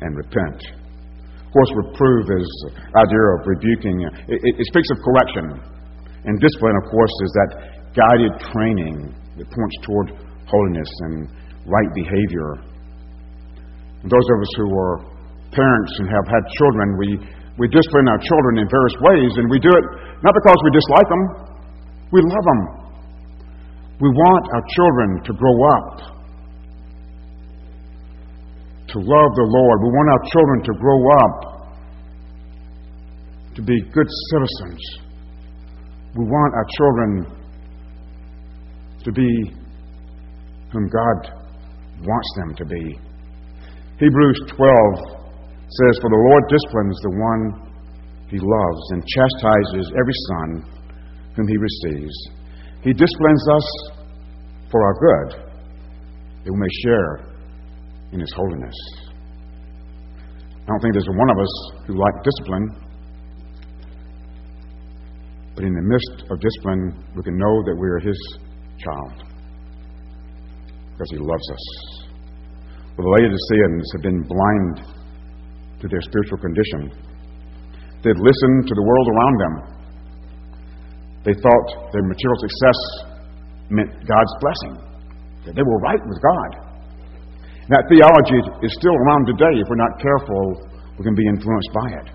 and 0.00 0.16
repent. 0.16 0.60
Of 1.50 1.50
course, 1.52 1.70
reprove 1.82 2.26
is 2.38 2.48
idea 2.94 3.24
of 3.34 3.40
rebuking. 3.42 3.96
It, 4.30 4.38
it, 4.38 4.54
it 4.54 4.66
speaks 4.70 4.88
of 4.94 4.98
correction. 5.02 5.46
And 6.22 6.38
discipline, 6.38 6.76
of 6.78 6.86
course, 6.92 7.14
is 7.26 7.32
that 7.34 7.50
guided 7.90 8.32
training 8.54 9.10
that 9.34 9.46
points 9.50 9.76
toward 9.82 10.06
holiness 10.46 10.90
and 11.10 11.26
right 11.66 11.90
behavior. 11.94 12.62
And 14.02 14.08
those 14.08 14.28
of 14.30 14.36
us 14.40 14.52
who 14.62 14.68
are 14.78 14.94
parents 15.50 15.92
and 15.98 16.06
have 16.06 16.26
had 16.30 16.42
children, 16.54 16.86
we, 16.96 17.08
we 17.58 17.66
discipline 17.68 18.06
our 18.08 18.20
children 18.22 18.62
in 18.62 18.66
various 18.70 18.96
ways, 19.02 19.32
and 19.42 19.50
we 19.50 19.58
do 19.58 19.72
it 19.74 19.84
not 20.22 20.32
because 20.36 20.58
we 20.62 20.70
dislike 20.70 21.08
them, 21.10 21.22
we 22.12 22.20
love 22.22 22.44
them. 22.46 22.60
We 24.00 24.08
want 24.08 24.44
our 24.54 24.64
children 24.70 25.08
to 25.28 25.32
grow 25.34 25.56
up 25.76 26.19
to 28.90 28.98
love 28.98 29.30
the 29.38 29.46
Lord. 29.46 29.76
We 29.82 29.90
want 29.94 30.08
our 30.10 30.24
children 30.34 30.58
to 30.66 30.72
grow 30.82 31.00
up 31.22 31.50
to 33.54 33.62
be 33.62 33.80
good 33.92 34.10
citizens. 34.30 34.82
We 36.16 36.24
want 36.24 36.54
our 36.54 36.66
children 36.76 37.10
to 39.04 39.12
be 39.12 39.30
whom 40.72 40.88
God 40.88 41.18
wants 42.02 42.30
them 42.36 42.54
to 42.56 42.64
be. 42.64 42.98
Hebrews 43.98 44.40
12 44.48 45.20
says, 45.70 45.94
For 46.02 46.10
the 46.10 46.22
Lord 46.26 46.44
disciplines 46.50 46.98
the 47.02 47.14
one 47.14 47.42
he 48.28 48.38
loves 48.38 48.82
and 48.90 49.06
chastises 49.06 49.92
every 49.98 50.18
son 50.30 50.48
whom 51.36 51.46
he 51.46 51.56
receives. 51.56 52.16
He 52.82 52.92
disciplines 52.92 53.44
us 53.54 53.68
for 54.70 54.82
our 54.82 54.94
good, 54.94 55.42
that 56.44 56.52
we 56.52 56.58
may 56.58 56.74
share 56.82 57.29
in 58.12 58.20
His 58.20 58.32
holiness. 58.34 58.74
I 60.62 60.66
don't 60.66 60.80
think 60.82 60.94
there's 60.94 61.08
one 61.08 61.30
of 61.30 61.38
us 61.38 61.54
who 61.86 61.94
like 61.98 62.14
discipline, 62.22 62.66
but 65.54 65.64
in 65.64 65.74
the 65.74 65.82
midst 65.82 66.30
of 66.30 66.40
discipline, 66.40 67.04
we 67.16 67.22
can 67.22 67.36
know 67.36 67.54
that 67.66 67.76
we 67.78 67.88
are 67.88 68.00
His 68.00 68.20
child 68.78 69.24
because 70.92 71.10
He 71.10 71.18
loves 71.18 71.46
us. 71.50 71.64
Well, 72.96 73.06
the 73.08 73.12
Laodiceans 73.16 73.92
have 73.96 74.02
been 74.02 74.22
blind 74.22 75.00
to 75.80 75.88
their 75.88 76.02
spiritual 76.02 76.38
condition. 76.38 76.92
They'd 78.04 78.16
listened 78.16 78.68
to 78.68 78.74
the 78.74 78.84
world 78.84 79.08
around 79.08 79.36
them. 79.40 79.54
They 81.24 81.34
thought 81.34 81.92
their 81.92 82.02
material 82.02 82.38
success 82.40 82.78
meant 83.68 83.90
God's 84.08 84.34
blessing, 84.40 84.74
that 85.44 85.54
they 85.54 85.62
were 85.62 85.78
right 85.80 86.00
with 86.00 86.20
God. 86.20 86.69
That 87.70 87.86
theology 87.86 88.66
is 88.66 88.72
still 88.74 88.96
around 88.98 89.30
today. 89.30 89.62
If 89.62 89.70
we're 89.70 89.78
not 89.78 89.94
careful, 90.02 90.66
we 90.98 91.06
can 91.06 91.14
be 91.14 91.22
influenced 91.30 91.70
by 91.70 91.88
it. 92.02 92.06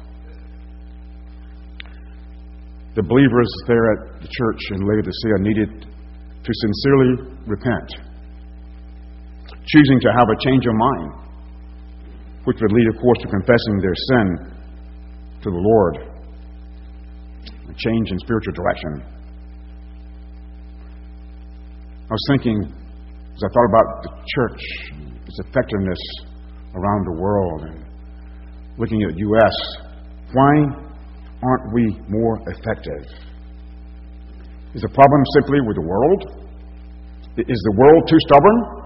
The 2.99 3.03
believers 3.03 3.47
there 3.63 3.87
at 3.95 4.19
the 4.19 4.27
church 4.27 4.61
in 4.75 4.83
Laodicea 4.83 5.37
needed 5.39 5.87
to 5.87 6.51
sincerely 6.59 7.39
repent, 7.47 7.87
choosing 9.63 9.99
to 10.03 10.11
have 10.11 10.27
a 10.27 10.37
change 10.43 10.67
of 10.67 10.75
mind, 10.75 11.11
which 12.43 12.59
would 12.59 12.71
lead, 12.71 12.87
of 12.91 12.99
course, 12.99 13.19
to 13.23 13.27
confessing 13.31 13.79
their 13.79 13.95
sin 13.95 14.27
to 15.39 15.49
the 15.51 15.61
Lord, 15.71 15.95
a 17.47 17.73
change 17.79 18.11
in 18.11 18.19
spiritual 18.19 18.53
direction. 18.53 19.03
I 22.03 22.11
was 22.11 22.25
thinking, 22.27 22.59
as 22.59 23.39
I 23.39 23.47
thought 23.55 23.69
about 23.71 24.03
the 24.03 24.11
church 24.35 25.04
its 25.27 25.39
effectiveness 25.39 25.99
around 26.75 27.05
the 27.05 27.21
world 27.21 27.61
and 27.63 27.85
looking 28.77 29.01
at 29.03 29.13
the 29.13 29.19
U.S., 29.19 29.55
why 30.33 30.53
aren't 31.43 31.73
we 31.73 31.97
more 32.09 32.39
effective? 32.47 33.05
Is 34.73 34.81
the 34.81 34.89
problem 34.89 35.21
simply 35.39 35.59
with 35.65 35.75
the 35.75 35.87
world? 35.87 36.45
Is 37.37 37.61
the 37.63 37.75
world 37.77 38.07
too 38.09 38.19
stubborn? 38.27 38.85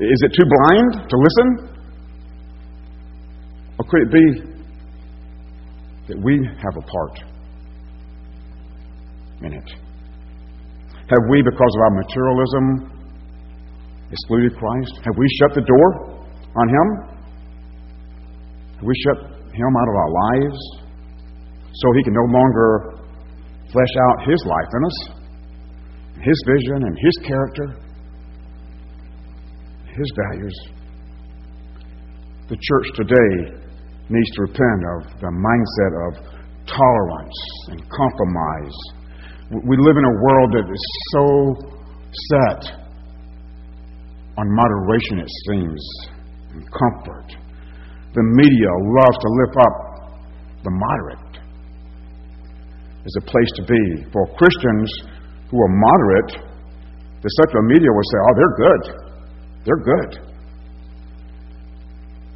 Is 0.00 0.22
it 0.24 0.32
too 0.32 0.44
blind 0.44 1.08
to 1.08 1.16
listen? 1.16 1.76
Or 3.78 3.84
could 3.88 4.02
it 4.02 4.12
be 4.12 4.56
that 6.08 6.18
we 6.22 6.40
have 6.44 6.76
a 6.76 6.84
part 6.84 7.24
in 9.42 9.52
it? 9.52 9.70
Have 11.08 11.24
we, 11.30 11.42
because 11.42 11.72
of 11.76 11.80
our 11.82 11.94
materialism, 12.02 12.95
excluded 14.10 14.56
Christ? 14.56 14.92
Have 15.04 15.16
we 15.16 15.26
shut 15.40 15.54
the 15.54 15.66
door 15.66 15.88
on 16.56 16.66
Him? 16.68 16.86
Have 18.76 18.86
we 18.86 18.94
shut 19.02 19.18
Him 19.52 19.72
out 19.76 19.88
of 19.88 19.96
our 19.96 20.10
lives 20.10 20.58
so 21.72 21.86
He 21.96 22.04
can 22.04 22.14
no 22.14 22.26
longer 22.30 23.00
flesh 23.72 23.94
out 24.08 24.28
His 24.28 24.40
life 24.46 24.70
in 24.74 24.82
us, 24.84 24.98
His 26.22 26.38
vision 26.46 26.78
and 26.86 26.96
His 26.98 27.16
character, 27.26 27.66
His 29.90 30.08
values? 30.14 30.56
The 32.48 32.56
church 32.56 32.88
today 32.94 33.58
needs 34.08 34.30
to 34.36 34.42
repent 34.42 34.80
of 34.94 35.18
the 35.18 35.32
mindset 35.34 35.92
of 36.06 36.36
tolerance 36.66 37.38
and 37.70 37.82
compromise. 37.90 38.76
We 39.50 39.76
live 39.78 39.96
in 39.96 40.04
a 40.04 40.16
world 40.22 40.52
that 40.54 40.66
is 40.70 40.84
so 41.10 41.26
set 42.30 42.85
on 44.36 44.46
moderation, 44.48 45.20
it 45.20 45.30
seems, 45.48 45.80
and 46.52 46.62
comfort. 46.68 47.36
The 48.12 48.24
media 48.24 48.70
loves 49.00 49.16
to 49.16 49.28
lift 49.44 49.56
up 49.60 49.74
the 50.64 50.70
moderate 50.72 51.36
as 53.04 53.14
a 53.16 53.24
place 53.24 53.50
to 53.56 53.62
be. 53.62 53.82
For 54.12 54.26
Christians 54.36 54.88
who 55.50 55.56
are 55.60 55.72
moderate, 55.72 56.42
the 57.22 57.30
secular 57.42 57.64
media 57.64 57.88
will 57.88 58.08
say, 58.12 58.18
oh, 58.20 58.34
they're 58.36 58.56
good. 58.56 58.82
They're 59.64 59.84
good. 59.84 60.10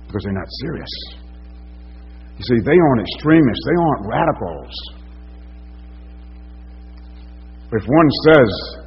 Because 0.06 0.22
they're 0.24 0.40
not 0.40 0.50
serious. 0.66 0.94
You 2.38 2.44
see, 2.44 2.58
they 2.64 2.78
aren't 2.78 3.02
extremists, 3.04 3.64
they 3.68 3.78
aren't 3.78 4.04
radicals. 4.08 4.74
If 7.72 7.84
one 7.86 8.08
says 8.26 8.79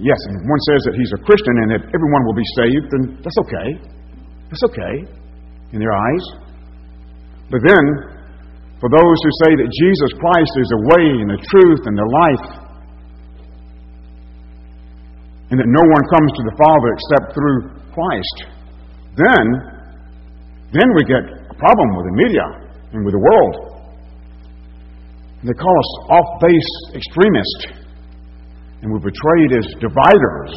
Yes, 0.00 0.16
and 0.32 0.40
one 0.48 0.62
says 0.72 0.80
that 0.88 0.96
he's 0.96 1.12
a 1.12 1.20
Christian 1.28 1.54
and 1.60 1.68
that 1.76 1.82
everyone 1.92 2.22
will 2.24 2.38
be 2.38 2.48
saved, 2.56 2.86
then 2.88 3.04
that's 3.20 3.36
okay. 3.44 3.68
That's 4.48 4.64
okay 4.72 4.96
in 5.76 5.78
their 5.78 5.92
eyes. 5.92 6.24
But 7.52 7.60
then, 7.60 7.84
for 8.80 8.88
those 8.88 9.18
who 9.20 9.32
say 9.44 9.52
that 9.60 9.68
Jesus 9.68 10.10
Christ 10.16 10.54
is 10.56 10.68
the 10.72 10.82
way 10.96 11.04
and 11.20 11.28
the 11.36 11.42
truth 11.52 11.82
and 11.84 11.96
the 12.00 12.08
life, 12.08 12.46
and 15.52 15.60
that 15.60 15.68
no 15.68 15.84
one 15.84 16.04
comes 16.08 16.30
to 16.32 16.42
the 16.48 16.56
Father 16.56 16.88
except 16.96 17.24
through 17.36 17.58
Christ, 17.92 18.36
then, 19.20 19.44
then 20.72 20.88
we 20.96 21.02
get 21.04 21.28
a 21.28 21.56
problem 21.60 21.88
with 22.00 22.06
the 22.08 22.16
media 22.16 22.46
and 22.96 23.04
with 23.04 23.12
the 23.12 23.20
world. 23.20 23.54
They 25.44 25.52
call 25.52 25.76
us 25.76 25.90
off 26.08 26.28
base 26.40 26.72
extremists 26.96 27.79
and 28.82 28.92
we're 28.92 29.00
portrayed 29.00 29.52
as 29.52 29.66
dividers. 29.80 30.52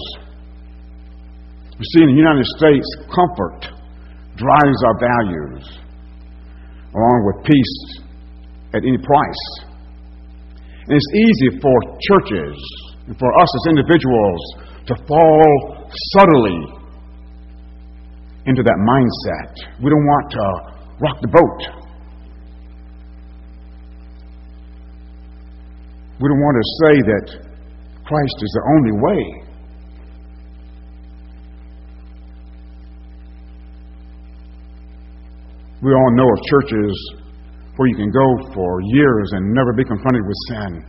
We 1.78 1.86
see 1.96 2.04
in 2.04 2.10
the 2.16 2.20
United 2.20 2.46
States, 2.58 2.88
comfort 3.12 3.68
drives 4.38 4.80
our 4.88 4.98
values, 5.00 5.64
along 6.96 7.20
with 7.28 7.46
peace 7.46 7.76
at 8.74 8.82
any 8.82 8.98
price. 8.98 9.44
And 10.88 10.96
it's 10.96 11.12
easy 11.16 11.60
for 11.62 11.76
churches 12.12 12.56
and 13.08 13.18
for 13.20 13.30
us 13.42 13.50
as 13.60 13.64
individuals 13.76 14.42
to 14.88 14.96
fall 15.08 15.90
subtly 16.16 16.60
into 18.46 18.64
that 18.64 18.80
mindset. 18.80 19.52
We 19.82 19.90
don't 19.90 20.06
want 20.06 20.32
to 20.32 20.46
rock 21.00 21.18
the 21.22 21.28
boat. 21.28 21.84
We 26.20 26.30
don't 26.30 26.40
want 26.40 26.58
to 26.60 26.68
say 26.84 26.96
that 27.04 27.53
Christ 28.06 28.38
is 28.42 28.52
the 28.52 28.64
only 28.76 28.92
way. 29.00 29.44
We 35.82 35.92
all 35.92 36.12
know 36.16 36.24
of 36.24 36.40
churches 36.50 37.14
where 37.76 37.88
you 37.90 37.96
can 37.96 38.12
go 38.12 38.54
for 38.54 38.82
years 38.84 39.30
and 39.34 39.54
never 39.54 39.74
be 39.74 39.84
confronted 39.84 40.22
with 40.26 40.38
sin. 40.48 40.86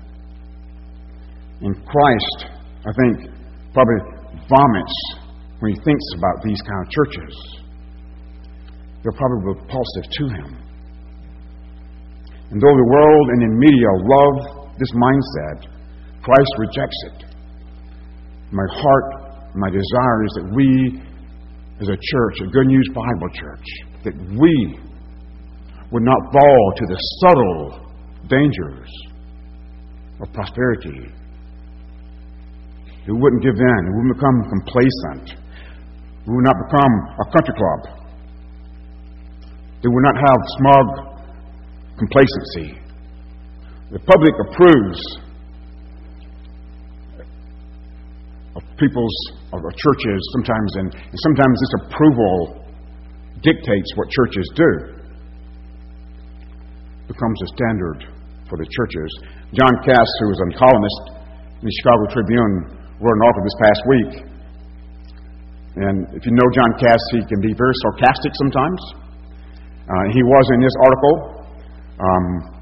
And 1.63 1.75
Christ, 1.87 2.47
I 2.87 2.93
think, 2.93 3.31
probably 3.73 4.01
vomits 4.49 4.97
when 5.61 5.73
he 5.73 5.81
thinks 5.83 6.05
about 6.19 6.43
these 6.45 6.61
kind 6.63 6.87
of 6.87 6.91
churches. 6.91 7.35
They're 9.03 9.13
probably 9.13 9.55
repulsive 9.55 10.11
to 10.11 10.25
him. 10.29 10.65
And 12.51 12.61
though 12.61 12.77
the 12.77 12.91
world 12.91 13.27
and 13.31 13.43
the 13.43 13.53
media 13.57 13.91
love 13.99 14.77
this 14.79 14.93
mindset, 14.93 15.74
Christ 16.25 16.53
rejects 16.57 17.01
it. 17.13 17.19
My 18.51 18.65
heart, 18.73 19.55
my 19.55 19.69
desire 19.69 20.25
is 20.25 20.33
that 20.41 20.49
we 20.57 21.03
as 21.81 21.89
a 21.89 21.99
church, 22.01 22.41
a 22.41 22.51
Good 22.51 22.67
News 22.67 22.89
Bible 22.95 23.29
church, 23.35 23.67
that 24.05 24.15
we 24.41 24.79
would 25.91 26.03
not 26.03 26.21
fall 26.33 26.73
to 26.77 26.85
the 26.87 26.99
subtle 27.21 27.91
dangers 28.29 28.89
of 30.23 30.33
prosperity. 30.33 31.13
We 33.07 33.13
wouldn't 33.13 33.43
give 33.43 33.55
in. 33.55 33.81
We 33.85 33.93
wouldn't 34.01 34.17
become 34.17 34.39
complacent. 34.49 35.37
We 36.27 36.35
would 36.37 36.45
not 36.45 36.57
become 36.57 36.93
a 37.21 37.27
country 37.37 37.55
club. 37.55 38.01
They 39.83 39.89
would 39.93 40.05
not 40.09 40.17
have 40.17 40.41
smug 40.57 40.87
complacency. 41.99 42.81
The 43.93 43.99
public 44.01 44.35
approves 44.49 45.01
of 48.57 48.63
people's 48.79 49.17
of 49.53 49.61
churches 49.63 50.19
sometimes, 50.39 50.71
and, 50.79 50.89
sometimes 51.15 51.55
this 51.59 51.75
approval 51.87 52.65
dictates 53.43 53.91
what 53.97 54.09
churches 54.11 54.47
do. 54.55 54.71
Becomes 57.07 57.39
a 57.43 57.49
standard 57.59 57.99
for 58.49 58.57
the 58.59 58.67
churches. 58.71 59.11
John 59.53 59.75
Kass, 59.85 60.09
who 60.21 60.29
was 60.31 60.41
a 60.41 60.49
columnist 60.59 61.03
in 61.61 61.65
the 61.67 61.75
Chicago 61.83 62.03
Tribune, 62.15 62.55
wrote 63.03 63.17
an 63.19 63.23
article 63.27 63.45
this 63.45 63.59
past 63.61 63.83
week. 63.87 64.13
And 65.75 65.97
if 66.15 66.23
you 66.25 66.33
know 66.33 66.49
John 66.55 66.73
Kass, 66.79 67.03
he 67.11 67.21
can 67.27 67.41
be 67.43 67.53
very 67.53 67.75
sarcastic 67.91 68.33
sometimes. 68.39 68.81
Uh, 69.85 70.05
he 70.15 70.23
was 70.23 70.45
in 70.55 70.61
this 70.63 70.77
article. 70.81 71.15
Um, 71.99 72.55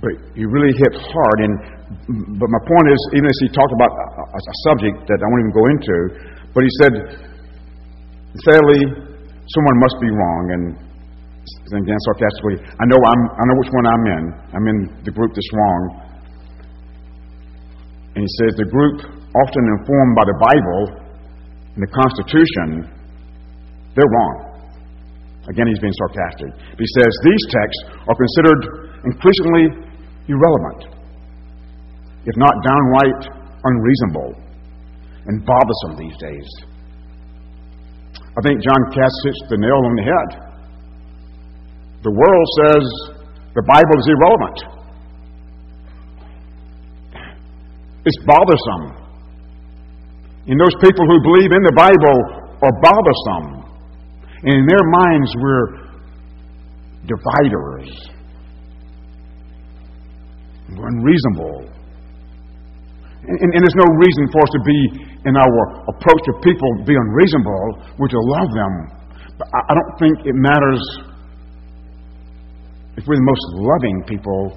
but 0.00 0.12
he 0.34 0.44
really 0.44 0.74
hit 0.76 0.94
hard. 0.98 1.38
And 1.40 1.79
but 1.90 2.48
my 2.48 2.62
point 2.62 2.86
is, 2.94 3.00
even 3.18 3.26
as 3.26 3.38
he 3.42 3.48
talked 3.50 3.74
about 3.74 3.90
a, 3.90 4.38
a, 4.38 4.54
subject 4.70 5.10
that 5.10 5.18
I 5.18 5.26
won't 5.26 5.42
even 5.42 5.56
go 5.58 5.66
into, 5.66 5.96
but 6.54 6.62
he 6.62 6.72
said, 6.78 6.92
sadly, 8.46 8.80
someone 9.50 9.76
must 9.82 9.96
be 9.98 10.10
wrong. 10.10 10.42
And 10.54 10.64
again, 11.74 12.00
sarcastically, 12.06 12.62
I 12.62 12.84
know 12.86 12.98
I'm, 12.98 13.22
I 13.34 13.42
know 13.42 13.56
which 13.58 13.72
one 13.74 13.86
I'm 13.90 14.04
in. 14.06 14.24
I'm 14.54 14.66
in 14.70 14.78
the 15.02 15.10
group 15.10 15.34
that's 15.34 15.50
wrong. 15.50 15.82
And 18.14 18.22
he 18.22 18.30
says 18.38 18.54
the 18.54 18.70
group 18.70 19.02
often 19.10 19.64
informed 19.78 20.14
by 20.14 20.24
the 20.30 20.38
Bible 20.38 20.82
and 21.74 21.82
the 21.82 21.90
Constitution, 21.90 22.86
they're 23.94 24.12
wrong. 24.14 24.50
Again, 25.50 25.66
he's 25.66 25.82
being 25.82 25.94
sarcastic. 26.06 26.50
He 26.78 26.88
says 26.98 27.10
these 27.26 27.44
texts 27.50 27.82
are 28.06 28.14
considered 28.14 28.60
increasingly 29.02 29.64
irrelevant, 30.30 30.99
if 32.26 32.34
not 32.36 32.54
downright 32.64 33.22
unreasonable 33.64 34.34
and 35.26 35.44
bothersome 35.44 35.96
these 35.96 36.16
days. 36.16 36.48
I 38.14 38.40
think 38.42 38.62
John 38.62 38.82
Kass 38.94 39.14
hits 39.24 39.42
the 39.50 39.58
nail 39.58 39.80
on 39.84 39.94
the 39.96 40.06
head. 40.06 40.30
The 42.02 42.12
world 42.12 42.48
says 42.62 42.84
the 43.54 43.64
Bible 43.66 43.96
is 43.98 44.06
irrelevant. 44.08 44.58
It's 48.06 48.18
bothersome. 48.24 48.96
And 50.46 50.58
those 50.58 50.74
people 50.80 51.04
who 51.04 51.20
believe 51.20 51.52
in 51.52 51.62
the 51.62 51.76
Bible 51.76 52.18
are 52.62 52.74
bothersome. 52.80 53.60
And 54.42 54.54
in 54.56 54.66
their 54.66 54.86
minds, 54.88 55.30
we're 55.36 55.66
dividers. 57.04 57.90
We're 60.70 60.88
unreasonable. 60.88 61.79
And, 63.20 63.36
and, 63.36 63.60
there's 63.60 63.76
no 63.76 63.90
reason 64.00 64.24
for 64.32 64.40
us 64.40 64.52
to 64.56 64.62
be, 64.64 64.78
in 65.28 65.34
our 65.36 65.54
approach 65.92 66.22
to 66.24 66.32
people, 66.40 66.70
be 66.88 66.96
unreasonable. 66.96 67.84
We're 68.00 68.08
to 68.08 68.22
love 68.40 68.48
them. 68.56 68.74
But 69.36 69.46
I, 69.52 69.60
I 69.68 69.72
don't 69.76 69.94
think 70.00 70.14
it 70.24 70.36
matters 70.36 70.80
if 72.96 73.04
we're 73.04 73.20
the 73.20 73.28
most 73.28 73.46
loving 73.60 73.96
people. 74.08 74.56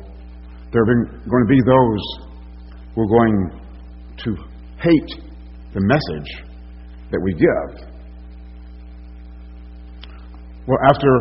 There 0.72 0.82
are 0.82 0.88
going 0.88 1.44
to 1.44 1.52
be 1.52 1.62
those 1.68 2.04
who 2.96 3.02
are 3.04 3.12
going 3.12 3.36
to 4.24 4.30
hate 4.80 5.12
the 5.74 5.82
message 5.84 6.30
that 7.12 7.20
we 7.22 7.34
give. 7.34 7.94
Well, 10.68 10.80
after 10.88 11.12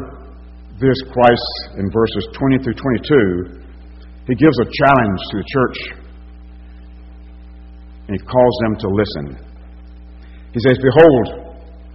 this, 0.78 0.98
Christ, 1.11 1.78
in 1.78 1.90
verses 1.90 2.28
20 2.38 2.59
through 2.62 2.78
22, 2.78 3.62
he 4.28 4.35
gives 4.35 4.57
a 4.62 4.68
challenge 4.70 5.20
to 5.31 5.37
the 5.38 5.46
church 5.50 6.02
and 8.09 8.12
he 8.19 8.21
calls 8.27 8.57
them 8.62 8.75
to 8.83 8.88
listen. 8.88 9.25
He 10.53 10.61
says, 10.67 10.77
Behold, 10.79 11.27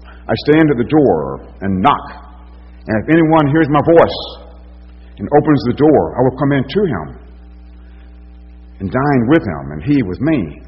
I 0.07 0.35
stand 0.49 0.71
at 0.71 0.77
the 0.77 0.89
door 0.89 1.51
and 1.61 1.81
knock, 1.81 2.05
and 2.87 2.93
if 3.03 3.07
anyone 3.11 3.47
hears 3.51 3.67
my 3.69 3.83
voice 3.83 4.19
and 5.17 5.27
opens 5.27 5.61
the 5.67 5.77
door, 5.77 6.01
I 6.15 6.19
will 6.23 6.37
come 6.39 6.51
in 6.53 6.63
to 6.63 6.81
him 6.85 7.07
and 8.79 8.87
dine 8.91 9.23
with 9.29 9.43
him, 9.43 9.63
and 9.73 9.81
he 9.83 9.97
with 10.03 10.21
me. 10.21 10.67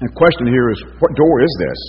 the 0.00 0.08
question 0.16 0.48
here 0.48 0.72
is, 0.72 0.80
what 0.96 1.12
door 1.12 1.44
is 1.44 1.52
this? 1.60 1.80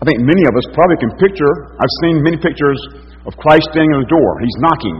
I 0.00 0.04
think 0.08 0.24
many 0.24 0.44
of 0.48 0.56
us 0.56 0.64
probably 0.72 0.96
can 0.96 1.12
picture, 1.20 1.52
I've 1.76 1.94
seen 2.00 2.24
many 2.24 2.40
pictures 2.40 2.80
of 3.28 3.36
Christ 3.36 3.68
standing 3.76 3.92
at 3.92 4.08
the 4.08 4.12
door. 4.12 4.30
He's 4.40 4.58
knocking. 4.64 4.98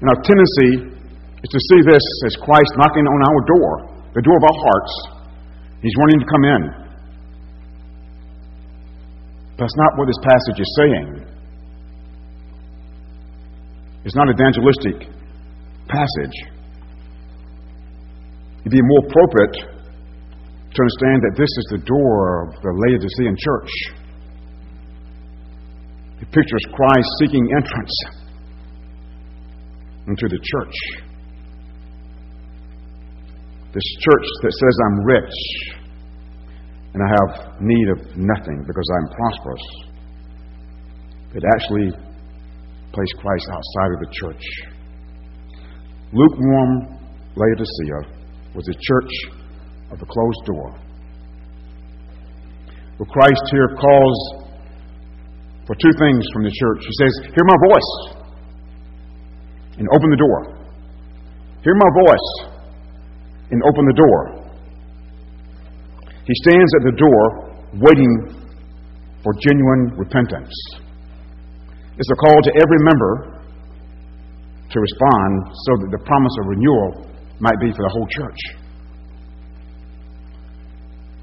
And 0.00 0.06
our 0.08 0.20
tendency 0.24 0.70
is 1.42 1.48
to 1.48 1.60
see 1.72 1.80
this 1.88 2.04
as 2.26 2.36
Christ 2.36 2.72
knocking 2.76 3.06
on 3.06 3.20
our 3.24 3.40
door, 3.48 3.72
the 4.14 4.22
door 4.22 4.36
of 4.36 4.44
our 4.44 4.58
hearts. 4.60 4.92
He's 5.80 5.96
wanting 5.98 6.20
to 6.20 6.28
come 6.28 6.44
in. 6.44 6.62
That's 9.56 9.76
not 9.76 9.96
what 9.96 10.06
this 10.06 10.20
passage 10.20 10.60
is 10.60 10.70
saying. 10.76 11.08
It's 14.04 14.16
not 14.16 14.28
an 14.28 14.34
evangelistic 14.34 15.08
passage. 15.88 16.36
It'd 18.60 18.72
be 18.72 18.80
more 18.80 19.02
appropriate 19.08 19.56
to 20.72 20.78
understand 20.80 21.18
that 21.24 21.34
this 21.36 21.48
is 21.48 21.66
the 21.70 21.82
door 21.84 22.48
of 22.48 22.54
the 22.62 22.72
Laodicean 22.72 23.36
church. 23.36 23.72
It 26.20 26.28
pictures 26.32 26.64
Christ 26.72 27.08
seeking 27.20 27.48
entrance 27.56 27.94
into 30.06 30.28
the 30.28 30.38
church. 30.38 31.09
This 33.72 33.86
church 34.02 34.26
that 34.42 34.52
says 34.52 34.74
I'm 34.84 34.98
rich 35.04 35.36
and 36.94 37.02
I 37.02 37.08
have 37.08 37.60
need 37.60 37.88
of 37.90 37.98
nothing 38.16 38.64
because 38.66 38.88
I'm 38.98 39.08
prosperous. 39.14 39.64
It 41.34 41.44
actually 41.54 41.90
placed 42.92 43.14
Christ 43.22 43.46
outside 43.52 43.90
of 43.94 44.00
the 44.00 44.10
church. 44.10 44.44
Lukewarm 46.12 46.98
Laodicea 47.36 48.10
was 48.56 48.66
a 48.66 48.74
church 48.74 49.12
of 49.92 50.00
the 50.00 50.06
closed 50.06 50.44
door. 50.46 50.74
Well, 52.98 53.08
Christ 53.08 53.44
here 53.52 53.68
calls 53.78 54.18
for 55.66 55.76
two 55.76 55.94
things 56.00 56.26
from 56.34 56.42
the 56.42 56.50
church. 56.50 56.82
He 56.82 56.94
says, 56.98 57.30
Hear 57.30 57.46
my 57.46 57.58
voice 57.70 57.90
and 59.78 59.86
open 59.94 60.10
the 60.10 60.16
door. 60.18 60.58
Hear 61.62 61.74
my 61.78 61.90
voice 62.04 62.49
and 63.50 63.62
open 63.66 63.84
the 63.86 63.98
door. 63.98 64.20
He 66.24 66.34
stands 66.46 66.70
at 66.78 66.82
the 66.86 66.96
door 66.96 67.22
waiting 67.82 68.12
for 69.22 69.32
genuine 69.42 69.98
repentance. 69.98 70.54
It's 71.98 72.10
a 72.10 72.18
call 72.22 72.38
to 72.42 72.52
every 72.54 72.80
member 72.86 73.42
to 74.70 74.76
respond 74.78 75.30
so 75.66 75.70
that 75.82 75.90
the 75.90 76.02
promise 76.06 76.34
of 76.40 76.46
renewal 76.46 77.10
might 77.40 77.58
be 77.60 77.72
for 77.72 77.82
the 77.82 77.92
whole 77.92 78.06
church. 78.06 78.40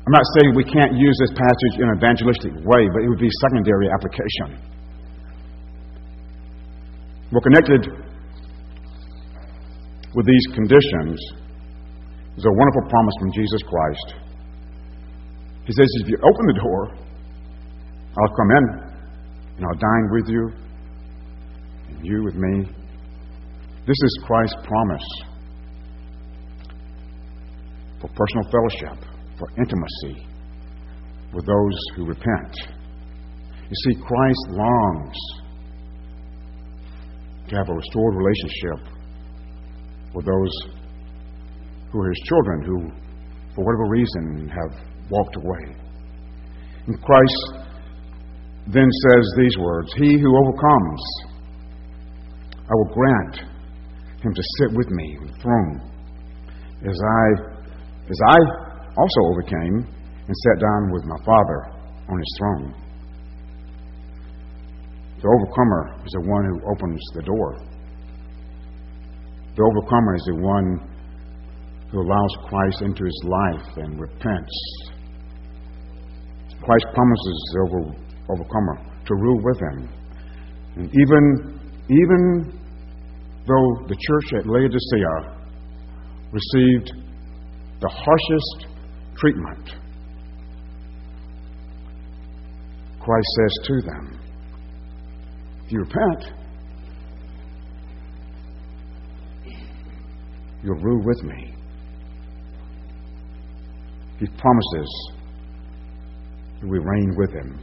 I'm 0.05 0.13
not 0.13 0.23
saying 0.37 0.55
we 0.55 0.63
can't 0.63 0.95
use 0.95 1.17
this 1.19 1.31
passage 1.31 1.83
in 1.83 1.89
an 1.89 1.97
evangelistic 1.97 2.51
way, 2.63 2.87
but 2.91 3.03
it 3.03 3.09
would 3.09 3.19
be 3.19 3.29
secondary 3.47 3.87
application. 3.91 4.59
Well, 7.31 7.41
connected 7.41 7.91
with 10.15 10.25
these 10.25 10.45
conditions 10.55 11.19
is 12.37 12.45
a 12.45 12.53
wonderful 12.53 12.85
promise 12.89 13.15
from 13.19 13.31
Jesus 13.33 13.61
Christ. 13.65 14.07
He 15.65 15.73
says, 15.73 15.87
If 16.01 16.09
you 16.09 16.17
open 16.21 16.45
the 16.45 16.59
door, 16.61 16.81
I'll 18.17 18.35
come 18.37 18.51
in 18.51 18.65
and 19.57 19.65
I'll 19.65 19.81
dine 19.81 20.07
with 20.11 20.29
you 20.29 20.51
and 21.89 22.05
you 22.05 22.23
with 22.23 22.35
me. 22.35 22.69
This 23.87 23.97
is 24.03 24.23
Christ's 24.25 24.55
promise 24.67 25.07
for 27.99 28.09
personal 28.13 28.45
fellowship 28.51 29.05
for 29.39 29.49
intimacy 29.57 30.27
with 31.33 31.45
those 31.45 31.77
who 31.95 32.05
repent. 32.05 32.55
You 33.69 33.75
see, 33.83 33.95
Christ 33.95 34.47
longs 34.49 35.17
to 37.49 37.55
have 37.55 37.69
a 37.69 37.73
restored 37.73 38.15
relationship 38.15 38.93
with 40.13 40.25
those 40.25 40.76
who 41.91 41.99
are 41.99 42.09
his 42.09 42.21
children 42.25 42.63
who 42.65 42.91
for 43.57 43.65
whatever 43.65 43.89
reason, 43.89 44.53
have 44.53 44.71
walked 45.09 45.35
away. 45.35 45.75
And 46.85 47.01
Christ 47.01 47.65
then 48.67 48.85
says 48.85 49.25
these 49.35 49.57
words 49.57 49.91
He 49.97 50.21
who 50.21 50.29
overcomes, 50.37 51.01
I 52.53 52.73
will 52.77 52.93
grant 52.93 53.37
him 54.21 54.31
to 54.31 54.43
sit 54.59 54.77
with 54.77 54.89
me 54.91 55.17
on 55.19 55.25
the 55.25 55.41
throne, 55.41 55.81
as 56.85 56.97
I, 57.01 57.25
as 58.11 58.19
I 58.29 58.37
also 58.95 59.21
overcame 59.33 59.89
and 60.27 60.35
sat 60.37 60.61
down 60.61 60.91
with 60.93 61.03
my 61.05 61.17
Father 61.25 61.59
on 62.09 62.17
his 62.19 62.37
throne. 62.37 62.75
The 65.19 65.27
overcomer 65.33 66.05
is 66.05 66.11
the 66.11 66.29
one 66.29 66.45
who 66.45 66.61
opens 66.69 67.01
the 67.15 67.23
door. 67.23 67.57
The 69.55 69.63
overcomer 69.63 70.15
is 70.15 70.25
the 70.27 70.35
one 70.35 70.96
who 71.91 72.01
allows 72.01 72.37
Christ 72.49 72.81
into 72.81 73.03
his 73.03 73.23
life 73.23 73.77
and 73.77 73.99
repents. 73.99 74.53
Christ 76.61 76.85
promises 76.93 77.51
the 77.53 77.59
over, 77.61 77.81
overcomer 78.29 78.87
to 79.05 79.15
rule 79.15 79.41
with 79.43 79.59
him. 79.59 79.89
And 80.75 80.89
even, 80.89 81.59
even 81.89 82.59
though 83.47 83.87
the 83.87 83.95
church 83.95 84.33
at 84.39 84.45
Laodicea 84.45 85.37
received 86.31 86.91
the 87.79 87.89
harshest 87.89 88.67
treatment, 89.15 89.75
Christ 92.99 93.27
says 93.37 93.67
to 93.67 93.81
them, 93.81 94.19
If 95.65 95.71
you 95.71 95.79
repent, 95.79 96.33
you'll 100.63 100.81
rule 100.81 101.01
with 101.05 101.23
me. 101.23 101.56
He 104.19 104.25
promises 104.25 104.89
that 106.59 106.67
we 106.67 106.79
reign 106.79 107.13
with 107.15 107.31
him. 107.31 107.59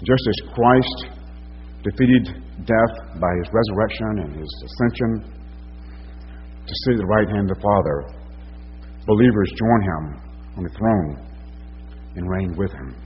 Just 0.00 0.24
as 0.28 0.54
Christ 0.54 1.20
defeated 1.84 2.40
death 2.64 3.20
by 3.20 3.28
his 3.38 3.48
resurrection 3.52 4.24
and 4.24 4.36
his 4.40 4.50
ascension 4.64 5.20
to 6.64 6.74
sit 6.84 6.94
at 6.94 6.98
the 6.98 7.06
right 7.06 7.28
hand 7.28 7.50
of 7.50 7.56
the 7.56 7.62
Father, 7.62 7.96
believers 9.06 9.52
join 9.60 9.80
him 9.84 10.02
on 10.56 10.62
the 10.64 10.72
throne 10.78 11.28
and 12.16 12.30
reign 12.30 12.56
with 12.56 12.72
him. 12.72 12.96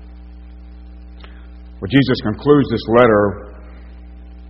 Well, 1.80 1.90
Jesus 1.90 2.18
concludes 2.22 2.68
this 2.70 2.86
letter 2.88 3.54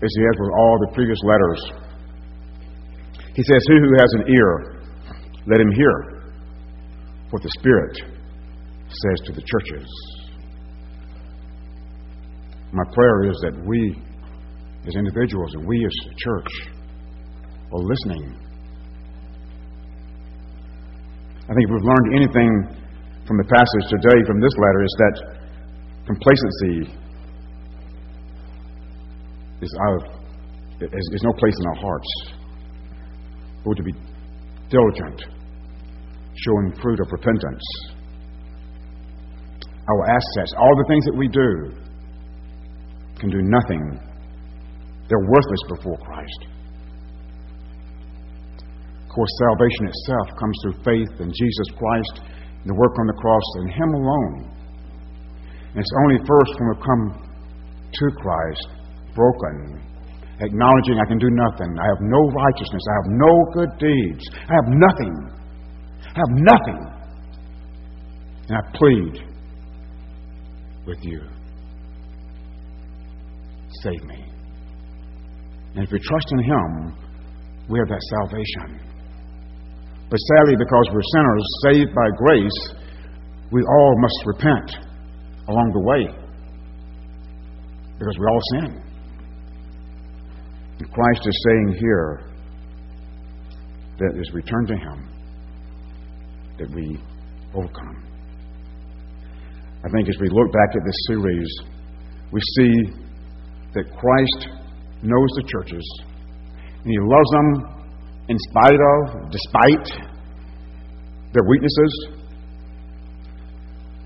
as 0.04 0.10
he 0.12 0.22
has 0.28 0.36
with 0.38 0.52
all 0.60 0.76
the 0.80 0.92
previous 0.94 1.18
letters. 1.24 1.60
He 3.34 3.42
says, 3.42 3.62
who 3.68 3.96
has 3.98 4.10
an 4.20 4.24
ear, 4.28 4.82
let 5.46 5.60
him 5.60 5.72
hear 5.72 6.17
what 7.30 7.42
the 7.42 7.50
Spirit 7.60 7.96
says 8.88 9.26
to 9.26 9.32
the 9.32 9.42
churches. 9.42 9.88
My 12.72 12.84
prayer 12.92 13.30
is 13.30 13.36
that 13.42 13.52
we, 13.66 13.96
as 14.86 14.94
individuals, 14.94 15.54
and 15.54 15.66
we 15.66 15.84
as 15.84 15.92
a 16.10 16.14
church, 16.16 16.52
are 17.72 17.80
listening. 17.80 18.36
I 21.44 21.52
think 21.52 21.64
if 21.64 21.70
we've 21.70 21.84
learned 21.84 22.08
anything 22.16 22.50
from 23.26 23.36
the 23.36 23.44
passage 23.44 23.86
today, 23.90 24.24
from 24.26 24.40
this 24.40 24.52
letter, 24.56 24.84
is 24.84 24.96
that 24.98 25.14
complacency 26.06 26.94
is 29.60 29.74
out 29.88 30.18
is, 30.80 31.22
no 31.24 31.32
place 31.32 31.54
in 31.58 31.66
our 31.66 31.74
hearts. 31.74 32.10
We're 33.64 33.74
to 33.74 33.82
be 33.82 33.92
diligent 34.70 35.37
showing 36.44 36.72
fruit 36.80 37.00
of 37.00 37.08
repentance. 37.10 37.64
Our 39.88 40.04
assets, 40.04 40.52
all 40.58 40.74
the 40.76 40.84
things 40.88 41.04
that 41.06 41.16
we 41.16 41.28
do, 41.28 41.72
can 43.18 43.30
do 43.30 43.42
nothing. 43.42 43.98
They're 45.08 45.26
worthless 45.26 45.64
before 45.74 45.98
Christ. 45.98 46.40
Of 49.02 49.08
course, 49.14 49.30
salvation 49.48 49.84
itself 49.88 50.26
comes 50.38 50.56
through 50.62 50.76
faith 50.84 51.12
in 51.18 51.32
Jesus 51.32 51.68
Christ, 51.74 52.14
the 52.66 52.74
work 52.74 52.94
on 53.00 53.06
the 53.08 53.18
cross, 53.18 53.46
and 53.56 53.72
Him 53.72 53.90
alone. 53.96 54.58
And 55.72 55.78
it's 55.80 55.96
only 56.04 56.18
first 56.22 56.52
when 56.60 56.68
we 56.68 56.76
come 56.84 57.04
to 57.90 58.06
Christ, 58.20 58.68
broken, 59.16 59.80
acknowledging 60.38 61.00
I 61.00 61.08
can 61.08 61.18
do 61.18 61.32
nothing, 61.32 61.72
I 61.80 61.86
have 61.88 62.02
no 62.04 62.20
righteousness, 62.30 62.84
I 62.84 62.94
have 63.02 63.10
no 63.16 63.32
good 63.56 63.72
deeds, 63.80 64.24
I 64.46 64.52
have 64.54 64.68
nothing 64.68 65.37
have 66.04 66.30
nothing. 66.30 66.92
And 68.48 68.56
I 68.56 68.76
plead 68.76 69.24
with 70.86 70.98
you 71.02 71.20
save 73.82 74.02
me. 74.04 74.24
And 75.74 75.84
if 75.84 75.92
we 75.92 75.98
trust 76.00 76.26
in 76.32 76.38
Him, 76.38 76.96
we 77.68 77.78
have 77.78 77.88
that 77.88 78.02
salvation. 78.18 78.80
But 80.10 80.16
sadly, 80.16 80.56
because 80.56 80.88
we're 80.92 81.02
sinners 81.14 81.44
saved 81.66 81.94
by 81.94 82.08
grace, 82.16 82.74
we 83.52 83.62
all 83.62 83.94
must 84.00 84.26
repent 84.26 84.86
along 85.48 85.70
the 85.72 85.80
way 85.80 86.28
because 87.98 88.16
we 88.18 88.26
all 88.26 88.40
sin. 88.52 88.82
And 90.78 90.92
Christ 90.92 91.26
is 91.26 91.44
saying 91.48 91.76
here 91.80 92.30
that 93.98 94.18
as 94.18 94.32
we 94.32 94.42
turn 94.42 94.66
to 94.66 94.76
Him, 94.76 95.07
that 96.58 96.70
we 96.74 96.98
overcome. 97.54 98.04
I 99.84 99.88
think 99.94 100.08
as 100.08 100.18
we 100.20 100.28
look 100.28 100.52
back 100.52 100.74
at 100.74 100.82
this 100.84 101.00
series, 101.06 101.48
we 102.32 102.40
see 102.58 102.74
that 103.74 103.86
Christ 103.94 104.40
knows 105.02 105.30
the 105.38 105.46
churches 105.46 105.86
and 106.82 106.90
He 106.90 106.98
loves 106.98 107.30
them 107.30 107.78
in 108.28 108.36
spite 108.50 108.76
of, 108.76 109.30
despite 109.30 109.86
their 111.32 111.44
weaknesses. 111.48 111.92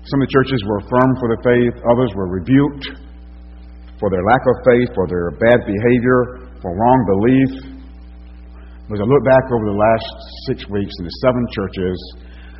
Some 0.03 0.19
of 0.21 0.27
the 0.27 0.33
churches 0.35 0.59
were 0.67 0.79
affirmed 0.83 1.15
for 1.19 1.27
their 1.31 1.43
faith, 1.43 1.75
others 1.83 2.11
were 2.15 2.27
rebuked 2.27 3.03
for 3.99 4.09
their 4.11 4.23
lack 4.23 4.43
of 4.43 4.55
faith, 4.67 4.89
for 4.95 5.07
their 5.07 5.31
bad 5.39 5.59
behavior, 5.63 6.51
for 6.59 6.75
wrong 6.75 6.99
belief. 7.07 7.51
As 8.91 8.99
I 8.99 9.07
look 9.07 9.23
back 9.23 9.45
over 9.47 9.65
the 9.71 9.79
last 9.79 10.11
six 10.51 10.67
weeks 10.67 10.91
in 10.99 11.05
the 11.07 11.15
seven 11.23 11.43
churches, 11.55 11.97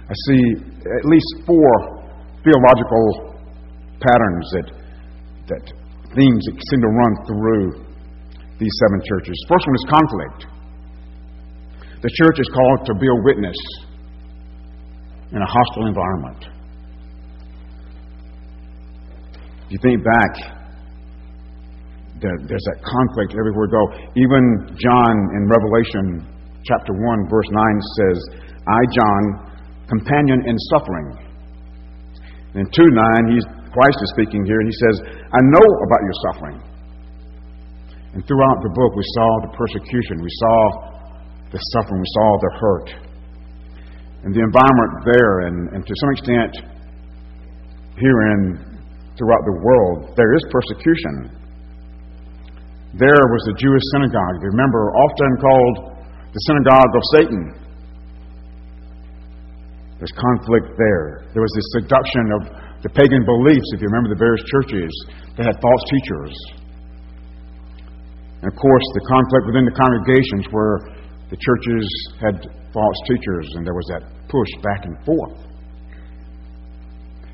I 0.09 0.13
see 0.27 0.41
at 0.83 1.05
least 1.05 1.47
four 1.47 2.03
theological 2.43 3.39
patterns 4.03 4.45
that, 4.51 4.67
that 5.47 5.63
themes 6.11 6.43
that 6.51 6.55
seem 6.59 6.81
to 6.83 6.91
run 6.91 7.13
through 7.23 7.63
these 8.59 8.75
seven 8.83 8.99
churches. 9.07 9.35
First 9.47 9.65
one 9.67 9.75
is 9.75 9.85
conflict. 9.87 10.39
The 12.03 12.11
church 12.19 12.37
is 12.39 12.49
called 12.51 12.85
to 12.85 12.93
be 12.99 13.07
a 13.07 13.19
witness 13.23 13.55
in 15.31 15.39
a 15.41 15.47
hostile 15.47 15.87
environment. 15.87 16.45
If 19.65 19.71
you 19.71 19.79
think 19.81 20.03
back, 20.03 20.63
there's 22.19 22.67
that 22.75 22.79
conflict 22.83 23.35
everywhere 23.39 23.67
go. 23.67 23.83
Even 24.19 24.43
John 24.75 25.15
in 25.35 25.47
Revelation 25.47 26.27
chapter 26.67 26.93
1, 26.93 27.29
verse 27.31 27.49
9 27.51 27.79
says, 27.99 28.17
I, 28.67 28.81
John, 28.95 29.52
companion 29.87 30.43
in 30.47 30.55
suffering. 30.71 31.07
In 32.55 32.65
2 32.69 32.69
9, 32.69 33.33
he's, 33.33 33.45
Christ 33.73 33.97
is 33.97 34.09
speaking 34.13 34.45
here, 34.45 34.59
and 34.61 34.69
he 34.69 34.77
says, 34.77 34.95
I 35.09 35.39
know 35.41 35.67
about 35.89 36.01
your 36.05 36.17
suffering. 36.29 36.57
And 38.13 38.21
throughout 38.29 38.59
the 38.61 38.69
book, 38.69 38.91
we 38.93 39.05
saw 39.17 39.27
the 39.49 39.51
persecution, 39.57 40.21
we 40.21 40.29
saw 40.29 40.57
the 41.49 41.57
suffering, 41.73 41.97
we 41.97 42.11
saw 42.13 42.27
the 42.37 42.51
hurt. 42.61 42.87
And 44.23 44.29
the 44.31 44.43
environment 44.45 44.91
there, 45.03 45.49
and, 45.49 45.57
and 45.73 45.81
to 45.81 45.93
some 45.97 46.09
extent, 46.13 46.51
here 47.97 48.19
and 48.33 48.73
throughout 49.17 49.43
the 49.45 49.57
world, 49.65 50.13
there 50.15 50.33
is 50.37 50.45
persecution. 50.53 51.43
There 52.93 53.25
was 53.33 53.41
the 53.49 53.57
Jewish 53.57 53.81
synagogue, 53.97 54.45
remember, 54.45 54.93
often 54.93 55.31
called 55.41 55.75
the 56.29 56.41
synagogue 56.45 56.93
of 56.93 57.03
Satan. 57.17 57.62
There's 59.99 60.13
conflict 60.15 60.75
there. 60.77 61.25
There 61.33 61.41
was 61.41 61.53
this 61.55 61.69
seduction 61.81 62.25
of 62.35 62.41
the 62.83 62.91
pagan 62.91 63.23
beliefs, 63.23 63.69
if 63.73 63.79
you 63.79 63.87
remember 63.87 64.11
the 64.11 64.19
various 64.19 64.43
churches 64.51 64.91
that 65.37 65.45
had 65.47 65.55
false 65.61 65.83
teachers. 65.87 66.33
And 68.43 68.51
of 68.51 68.55
course, 68.59 68.85
the 68.93 69.05
conflict 69.07 69.43
within 69.47 69.63
the 69.63 69.71
congregations 69.71 70.51
where 70.51 70.75
the 71.31 71.39
churches 71.39 71.85
had 72.19 72.35
false 72.73 72.99
teachers 73.07 73.47
and 73.55 73.65
there 73.65 73.73
was 73.73 73.87
that 73.95 74.03
push 74.27 74.51
back 74.61 74.83
and 74.83 74.97
forth. 75.05 75.39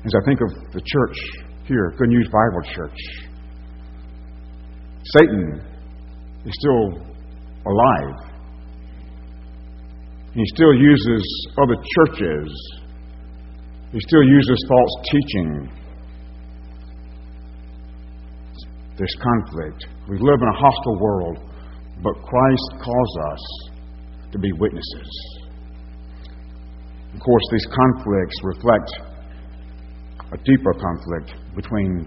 As 0.04 0.12
I 0.14 0.24
think 0.24 0.40
of 0.40 0.72
the 0.72 0.80
church 0.80 1.18
here, 1.66 1.92
Good 1.98 2.08
News 2.08 2.28
Bible 2.30 2.62
Church, 2.72 3.00
Satan 5.18 5.60
is 6.46 6.54
still 6.60 7.02
alive. 7.66 8.29
He 10.32 10.44
still 10.54 10.74
uses 10.74 11.48
other 11.60 11.74
churches 11.74 12.80
He 13.92 13.98
still 14.00 14.22
uses 14.22 14.64
false 14.68 14.94
teaching. 15.10 15.70
There's 18.96 19.16
conflict. 19.20 19.86
We 20.08 20.18
live 20.18 20.40
in 20.40 20.48
a 20.48 20.58
hostile 20.58 21.00
world, 21.00 21.38
but 22.02 22.12
Christ 22.22 22.84
calls 22.84 23.16
us 23.32 23.70
to 24.30 24.38
be 24.38 24.52
witnesses. 24.52 25.40
Of 27.14 27.20
course, 27.20 27.42
these 27.50 27.66
conflicts 27.66 28.36
reflect 28.44 28.90
a 30.32 30.36
deeper 30.44 30.74
conflict 30.74 31.34
between 31.56 32.06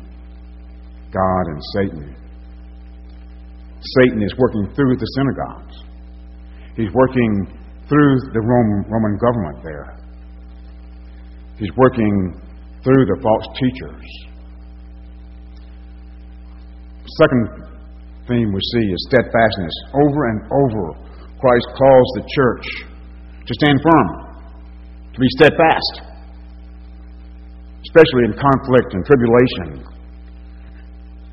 God 1.12 1.44
and 1.48 1.62
Satan. 1.76 2.16
Satan 4.00 4.24
is 4.24 4.34
working 4.38 4.74
through 4.74 4.96
the 4.96 5.06
synagogues. 5.18 5.84
He's 6.78 6.94
working 6.94 7.63
through 7.88 8.16
the 8.34 8.42
Roman, 8.42 8.86
Roman 8.90 9.18
government 9.18 9.64
there. 9.64 9.98
He's 11.58 11.72
working 11.78 12.40
through 12.84 13.06
the 13.06 13.20
false 13.22 13.48
teachers. 13.60 14.04
Second 17.22 17.64
theme 18.28 18.52
we 18.52 18.62
see 18.74 18.86
is 18.92 19.08
steadfastness. 19.12 19.76
Over 19.94 20.30
and 20.32 20.40
over, 20.52 20.98
Christ 21.40 21.68
calls 21.76 22.08
the 22.16 22.26
church 22.36 22.66
to 23.46 23.54
stand 23.60 23.80
firm, 23.84 24.08
to 25.14 25.20
be 25.20 25.28
steadfast, 25.38 26.02
especially 27.84 28.24
in 28.26 28.34
conflict 28.34 28.94
and 28.94 29.06
tribulation. 29.06 29.86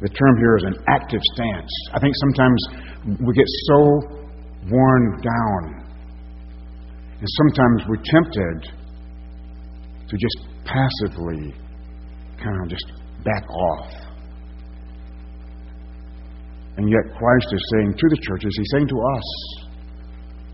The 0.02 0.08
term 0.08 0.36
here 0.38 0.56
is 0.56 0.64
an 0.64 0.76
active 0.88 1.20
stance. 1.34 1.72
I 1.92 2.00
think 2.00 2.14
sometimes 2.16 2.60
we 3.20 3.34
get 3.34 3.46
so 3.68 3.78
worn 4.68 5.20
down, 5.22 5.79
and 7.20 7.28
sometimes 7.28 7.82
we're 7.86 8.02
tempted 8.02 8.72
to 10.08 10.16
just 10.16 10.38
passively 10.64 11.52
kind 12.42 12.62
of 12.62 12.68
just 12.68 12.86
back 13.22 13.44
off. 13.50 13.92
And 16.78 16.88
yet, 16.88 17.14
Christ 17.18 17.46
is 17.52 17.62
saying 17.74 17.92
to 17.98 18.08
the 18.08 18.16
churches, 18.22 18.54
He's 18.56 18.70
saying 18.72 18.88
to 18.88 18.98
us, 18.98 19.26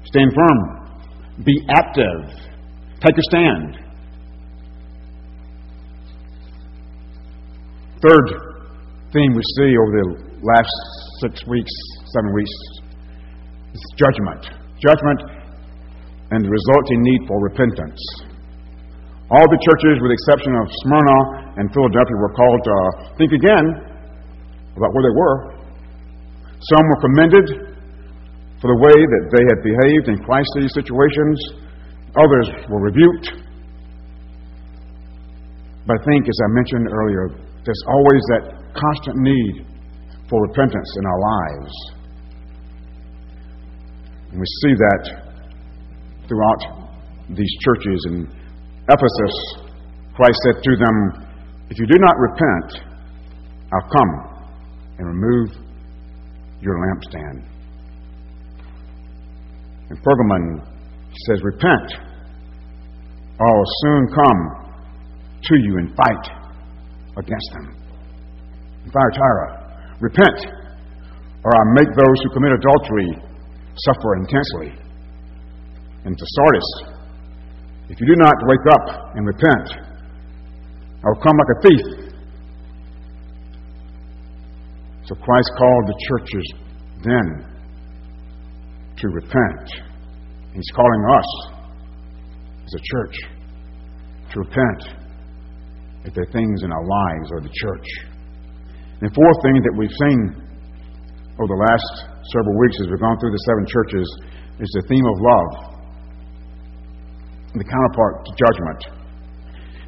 stand 0.07 0.33
firm, 0.35 1.45
be 1.45 1.55
active, 1.71 2.35
take 3.01 3.17
a 3.17 3.23
stand. 3.31 3.79
Third 8.03 8.27
theme 9.13 9.35
we 9.35 9.43
see 9.57 9.77
over 9.79 9.93
the 9.93 10.09
last 10.43 10.75
six 11.21 11.47
weeks, 11.47 11.71
seven 12.13 12.35
weeks, 12.35 12.51
is 13.73 13.83
judgment. 13.97 14.51
Judgment 14.83 15.46
and 16.31 16.43
the 16.43 16.51
resulting 16.51 17.01
need 17.03 17.23
for 17.29 17.39
repentance. 17.43 18.01
All 19.31 19.43
the 19.43 19.59
churches, 19.59 19.99
with 19.99 20.11
the 20.15 20.19
exception 20.23 20.55
of 20.55 20.67
Smyrna 20.87 21.19
and 21.59 21.67
Philadelphia, 21.75 22.17
were 22.23 22.35
called 22.35 22.61
to 22.63 22.75
uh, 22.75 22.85
think 23.19 23.31
again 23.35 23.67
about 24.79 24.91
where 24.95 25.05
they 25.07 25.17
were. 25.19 25.37
Some 26.63 26.85
were 26.87 27.01
commended 27.03 27.47
for 28.63 28.69
the 28.71 28.79
way 28.81 28.95
that 28.95 29.25
they 29.35 29.45
had 29.51 29.59
behaved 29.67 30.07
in 30.15 30.17
crisis 30.23 30.71
situations. 30.75 31.37
Others 32.15 32.71
were 32.71 32.83
rebuked. 32.87 33.43
But 35.87 35.99
I 35.99 36.01
think, 36.07 36.23
as 36.27 36.39
I 36.43 36.49
mentioned 36.55 36.87
earlier, 36.91 37.25
there's 37.67 37.85
always 37.87 38.23
that 38.31 38.43
constant 38.75 39.17
need 39.27 39.67
for 40.31 40.43
repentance 40.43 40.91
in 40.99 41.05
our 41.07 41.21
lives. 41.21 41.73
And 44.31 44.39
we 44.39 44.47
see 44.63 44.75
that 44.75 45.26
throughout 46.29 46.87
these 47.31 47.53
churches. 47.65 48.07
In 48.11 48.27
Ephesus, 48.89 49.35
Christ 50.15 50.39
said 50.45 50.63
to 50.63 50.77
them, 50.77 50.97
If 51.71 51.79
you 51.79 51.87
do 51.87 51.99
not 51.99 52.15
repent, 52.19 52.87
I'll 53.73 53.91
come 53.91 54.13
and 54.99 55.07
remove 55.09 55.49
your 56.61 56.79
lampstand. 56.79 57.45
In 59.91 59.97
Pergamon, 59.97 60.67
he 61.11 61.17
says, 61.29 61.41
Repent, 61.43 61.93
or 63.39 63.47
I'll 63.47 63.73
soon 63.83 64.07
come 64.15 64.67
to 65.43 65.55
you 65.57 65.79
and 65.79 65.97
fight 65.97 66.27
against 67.19 67.51
them. 67.53 67.77
In 68.85 68.91
Thyatira, 68.91 69.97
repent, 70.01 70.47
or 71.45 71.51
I'll 71.55 71.75
make 71.75 71.89
those 71.89 72.19
who 72.23 72.31
commit 72.35 72.53
adultery 72.53 73.23
suffer 73.77 74.17
intensely. 74.17 74.86
And 76.07 76.17
to 76.17 76.25
Sardis, 76.25 76.69
if 77.89 78.01
you 78.01 78.07
do 78.07 78.15
not 78.17 78.35
wake 78.47 78.67
up 78.71 79.17
and 79.17 79.27
repent, 79.27 79.75
I 81.03 81.09
will 81.11 81.21
come 81.21 81.37
like 81.37 81.51
a 81.51 81.61
thief. 81.67 81.87
So 85.07 85.15
Christ 85.17 85.51
called 85.59 85.87
the 85.87 85.99
churches 86.07 86.47
then 87.03 87.27
to 88.99 89.09
repent. 89.09 89.67
He's 90.55 90.71
calling 90.75 91.03
us 91.11 91.29
as 92.67 92.75
a 92.75 92.83
church 92.83 93.17
to 94.31 94.41
repent 94.41 94.95
if 96.05 96.15
there 96.15 96.23
are 96.23 96.33
things 96.33 96.63
in 96.63 96.71
our 96.71 96.87
lives 96.87 97.31
or 97.33 97.41
the 97.41 97.51
church. 97.53 97.87
And 99.01 99.11
the 99.11 99.15
fourth 99.15 99.39
thing 99.43 99.59
that 99.59 99.75
we've 99.77 99.97
seen 100.07 100.21
over 101.35 101.51
the 101.51 101.63
last 101.67 102.07
several 102.31 102.59
weeks 102.59 102.79
as 102.83 102.91
we've 102.91 103.01
gone 103.01 103.19
through 103.19 103.33
the 103.33 103.45
seven 103.47 103.67
churches 103.67 104.07
is 104.59 104.71
the 104.73 104.87
theme 104.89 105.05
of 105.05 105.19
love, 105.21 105.76
the 107.59 107.69
counterpart 107.69 108.25
to 108.25 108.33
judgment. 108.37 108.81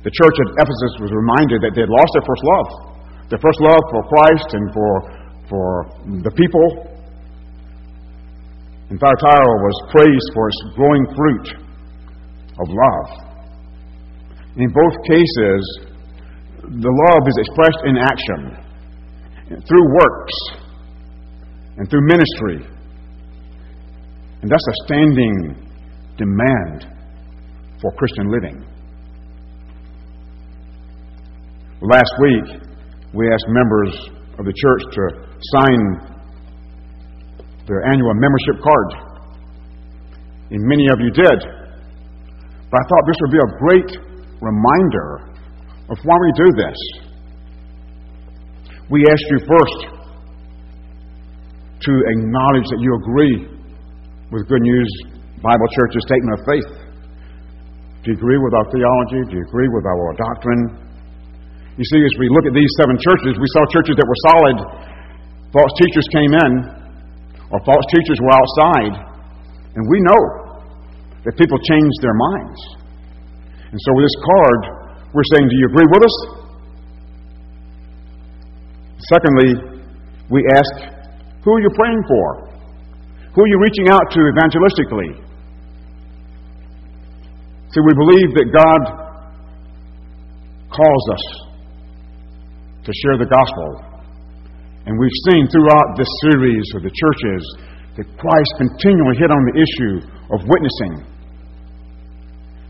The 0.07 0.14
church 0.14 0.37
at 0.47 0.49
Ephesus 0.62 0.93
was 1.03 1.11
reminded 1.12 1.59
that 1.66 1.73
they 1.75 1.83
had 1.85 1.93
lost 1.93 2.11
their 2.14 2.25
first 2.25 2.45
love, 2.47 2.69
their 3.29 3.43
first 3.43 3.61
love 3.61 3.83
for 3.93 4.01
Christ 4.09 4.49
and 4.57 4.64
for, 4.73 4.93
for 5.51 5.69
the 6.23 6.33
people. 6.33 6.66
And 8.89 8.97
Thyatira 8.97 9.55
was 9.61 9.77
praised 9.93 10.29
for 10.33 10.49
its 10.49 10.61
growing 10.79 11.05
fruit 11.12 11.47
of 12.57 12.66
love. 12.73 13.09
In 14.57 14.71
both 14.73 14.97
cases, 15.05 15.61
the 16.62 16.93
love 17.09 17.23
is 17.29 17.37
expressed 17.37 17.83
in 17.85 17.95
action, 18.01 18.41
through 19.66 19.87
works, 19.93 20.37
and 21.77 21.91
through 21.91 22.07
ministry. 22.07 22.64
And 24.43 24.51
that's 24.51 24.66
a 24.69 24.77
standing 24.87 25.69
demand 26.16 26.97
for 27.81 27.93
Christian 27.93 28.31
living. 28.31 28.64
Last 31.81 32.12
week, 32.20 32.61
we 33.14 33.31
asked 33.31 33.49
members 33.49 33.93
of 34.39 34.45
the 34.45 34.53
church 34.53 34.83
to 34.93 35.03
sign 35.55 35.79
their 37.66 37.85
annual 37.87 38.14
membership 38.14 38.62
card. 38.62 38.89
And 40.51 40.61
many 40.64 40.89
of 40.91 40.99
you 41.01 41.11
did. 41.11 41.39
But 42.70 42.81
I 42.81 42.85
thought 42.89 43.05
this 43.07 43.16
would 43.20 43.33
be 43.33 43.39
a 43.39 43.51
great 43.62 43.91
reminder 44.41 45.29
of 45.91 45.99
why 46.03 46.16
we 46.20 46.33
do 46.37 46.49
this. 46.57 46.79
We 48.91 49.05
ask 49.05 49.22
you 49.31 49.39
first 49.47 49.99
to 51.81 51.93
acknowledge 52.09 52.66
that 52.72 52.81
you 52.81 52.95
agree 52.97 53.37
with 54.33 54.49
Good 54.49 54.62
News 54.62 54.91
Bible 55.43 55.68
Church's 55.76 56.03
statement 56.07 56.41
of 56.41 56.47
faith. 56.47 56.88
Do 58.03 58.14
you 58.14 58.16
agree 58.16 58.38
with 58.38 58.55
our 58.55 58.66
theology? 58.70 59.20
Do 59.26 59.34
you 59.42 59.44
agree 59.46 59.70
with 59.74 59.82
our 59.82 60.14
doctrine? 60.14 60.62
You 61.74 61.86
see, 61.86 61.99
as 62.03 62.14
we 62.18 62.30
look 62.30 62.46
at 62.46 62.55
these 62.55 62.70
seven 62.78 62.94
churches, 62.99 63.38
we 63.38 63.49
saw 63.55 63.62
churches 63.74 63.94
that 63.99 64.07
were 64.07 64.20
solid. 64.30 64.57
False 65.51 65.74
teachers 65.82 66.07
came 66.14 66.32
in, 66.34 66.51
or 67.51 67.59
false 67.66 67.86
teachers 67.90 68.18
were 68.22 68.34
outside. 68.34 68.94
And 69.74 69.82
we 69.90 69.99
know 70.07 70.22
that 71.26 71.34
people 71.38 71.59
change 71.59 71.94
their 72.03 72.14
minds. 72.14 72.61
And 73.70 73.78
so 73.78 73.90
with 73.94 74.05
this 74.07 74.18
card, 74.26 74.61
we're 75.14 75.28
saying, 75.34 75.46
Do 75.51 75.57
you 75.59 75.66
agree 75.70 75.88
with 75.90 76.03
us? 76.07 76.16
Secondly, 79.11 79.51
we 80.30 80.42
ask, 80.55 80.74
Who 81.42 81.51
are 81.51 81.62
you 81.62 81.70
praying 81.74 82.03
for? 82.07 82.26
Who 83.34 83.40
are 83.42 83.51
you 83.51 83.59
reaching 83.62 83.88
out 83.90 84.07
to 84.14 84.20
evangelistically? 84.34 85.28
See, 87.69 87.85
we 87.85 87.93
believe 87.93 88.33
that 88.33 88.49
God 88.49 88.81
calls 90.73 91.05
us 91.12 91.25
to 92.85 92.93
share 93.05 93.21
the 93.21 93.29
gospel. 93.29 93.85
And 94.89 94.97
we've 94.97 95.21
seen 95.29 95.45
throughout 95.53 95.93
this 96.01 96.09
series 96.33 96.64
of 96.77 96.83
the 96.83 96.89
churches 96.89 97.43
that 98.01 98.09
Christ 98.16 98.53
continually 98.57 99.21
hit 99.21 99.29
on 99.29 99.43
the 99.53 99.57
issue 99.61 100.01
of 100.33 100.49
witnessing. 100.49 101.05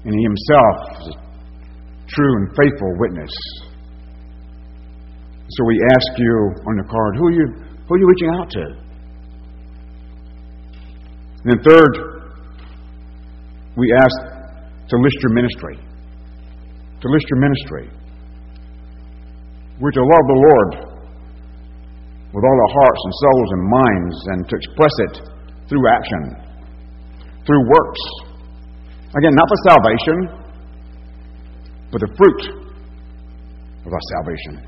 And 0.02 0.10
He 0.18 0.22
Himself 0.26 0.76
is 0.98 1.14
a 1.14 1.16
true 2.10 2.32
and 2.42 2.50
faithful 2.58 2.90
witness. 2.98 3.30
So 5.46 5.64
we 5.64 5.78
ask 5.94 6.18
you 6.18 6.34
on 6.66 6.74
the 6.82 6.86
card, 6.90 7.16
who 7.18 7.26
are 7.26 7.36
you, 7.38 7.46
who 7.86 7.94
are 7.94 7.98
you 7.98 8.08
reaching 8.08 8.30
out 8.34 8.50
to? 8.50 8.64
And 11.44 11.54
then 11.54 11.60
third, 11.62 11.92
we 13.76 13.94
ask 13.94 14.37
to 14.88 14.96
list 14.96 15.16
your 15.22 15.34
ministry. 15.34 15.76
to 17.00 17.08
list 17.08 17.26
your 17.30 17.38
ministry. 17.38 17.86
We're 19.78 19.94
to 19.94 20.02
love 20.02 20.24
the 20.26 20.40
Lord 20.42 20.70
with 22.34 22.44
all 22.44 22.58
our 22.58 22.72
hearts 22.74 23.00
and 23.06 23.14
souls 23.14 23.48
and 23.54 23.62
minds 23.70 24.16
and 24.26 24.38
to 24.48 24.54
express 24.56 24.94
it 25.06 25.14
through 25.68 25.84
action, 25.88 26.22
through 27.46 27.62
works. 27.70 28.02
Again, 29.14 29.34
not 29.38 29.46
for 29.46 29.58
salvation, 29.70 30.16
but 31.92 32.00
the 32.00 32.10
fruit 32.18 32.42
of 33.86 33.92
our 33.92 34.04
salvation. 34.18 34.66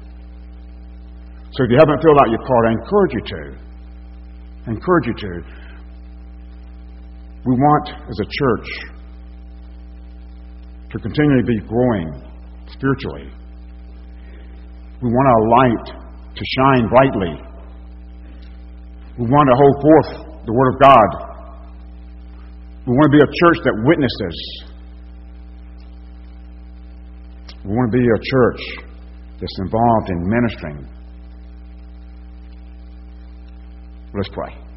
So 1.53 1.65
if 1.65 1.71
you 1.71 1.79
haven't 1.83 2.01
filled 2.01 2.19
out 2.23 2.31
your 2.31 2.47
card, 2.47 2.65
I 2.69 2.73
encourage 2.79 3.13
you 3.13 3.25
to. 3.27 3.43
I 4.67 4.71
encourage 4.71 5.07
you 5.09 5.15
to. 5.19 5.33
We 7.45 7.55
want, 7.59 7.89
as 8.09 8.19
a 8.23 8.29
church, 8.31 8.69
to 10.91 10.99
continually 10.99 11.43
be 11.47 11.61
growing 11.67 12.09
spiritually. 12.69 13.31
We 15.03 15.09
want 15.09 15.27
our 15.29 15.45
light 15.49 15.87
to 16.35 16.45
shine 16.59 16.89
brightly. 16.89 17.35
We 19.19 19.27
want 19.27 19.49
to 19.49 19.57
hold 19.57 19.77
forth 19.83 20.11
the 20.47 20.53
Word 20.53 20.75
of 20.75 20.81
God. 20.81 21.09
We 22.87 22.93
want 22.93 23.13
to 23.13 23.19
be 23.19 23.23
a 23.23 23.27
church 23.27 23.59
that 23.65 23.75
witnesses. 23.85 24.37
We 27.65 27.71
want 27.71 27.93
to 27.93 27.99
be 27.99 28.05
a 28.05 28.19
church 28.19 28.63
that's 29.41 29.59
involved 29.61 30.11
in 30.11 30.29
ministering. 30.29 30.89
Let's 34.15 34.29
pray. 34.33 34.70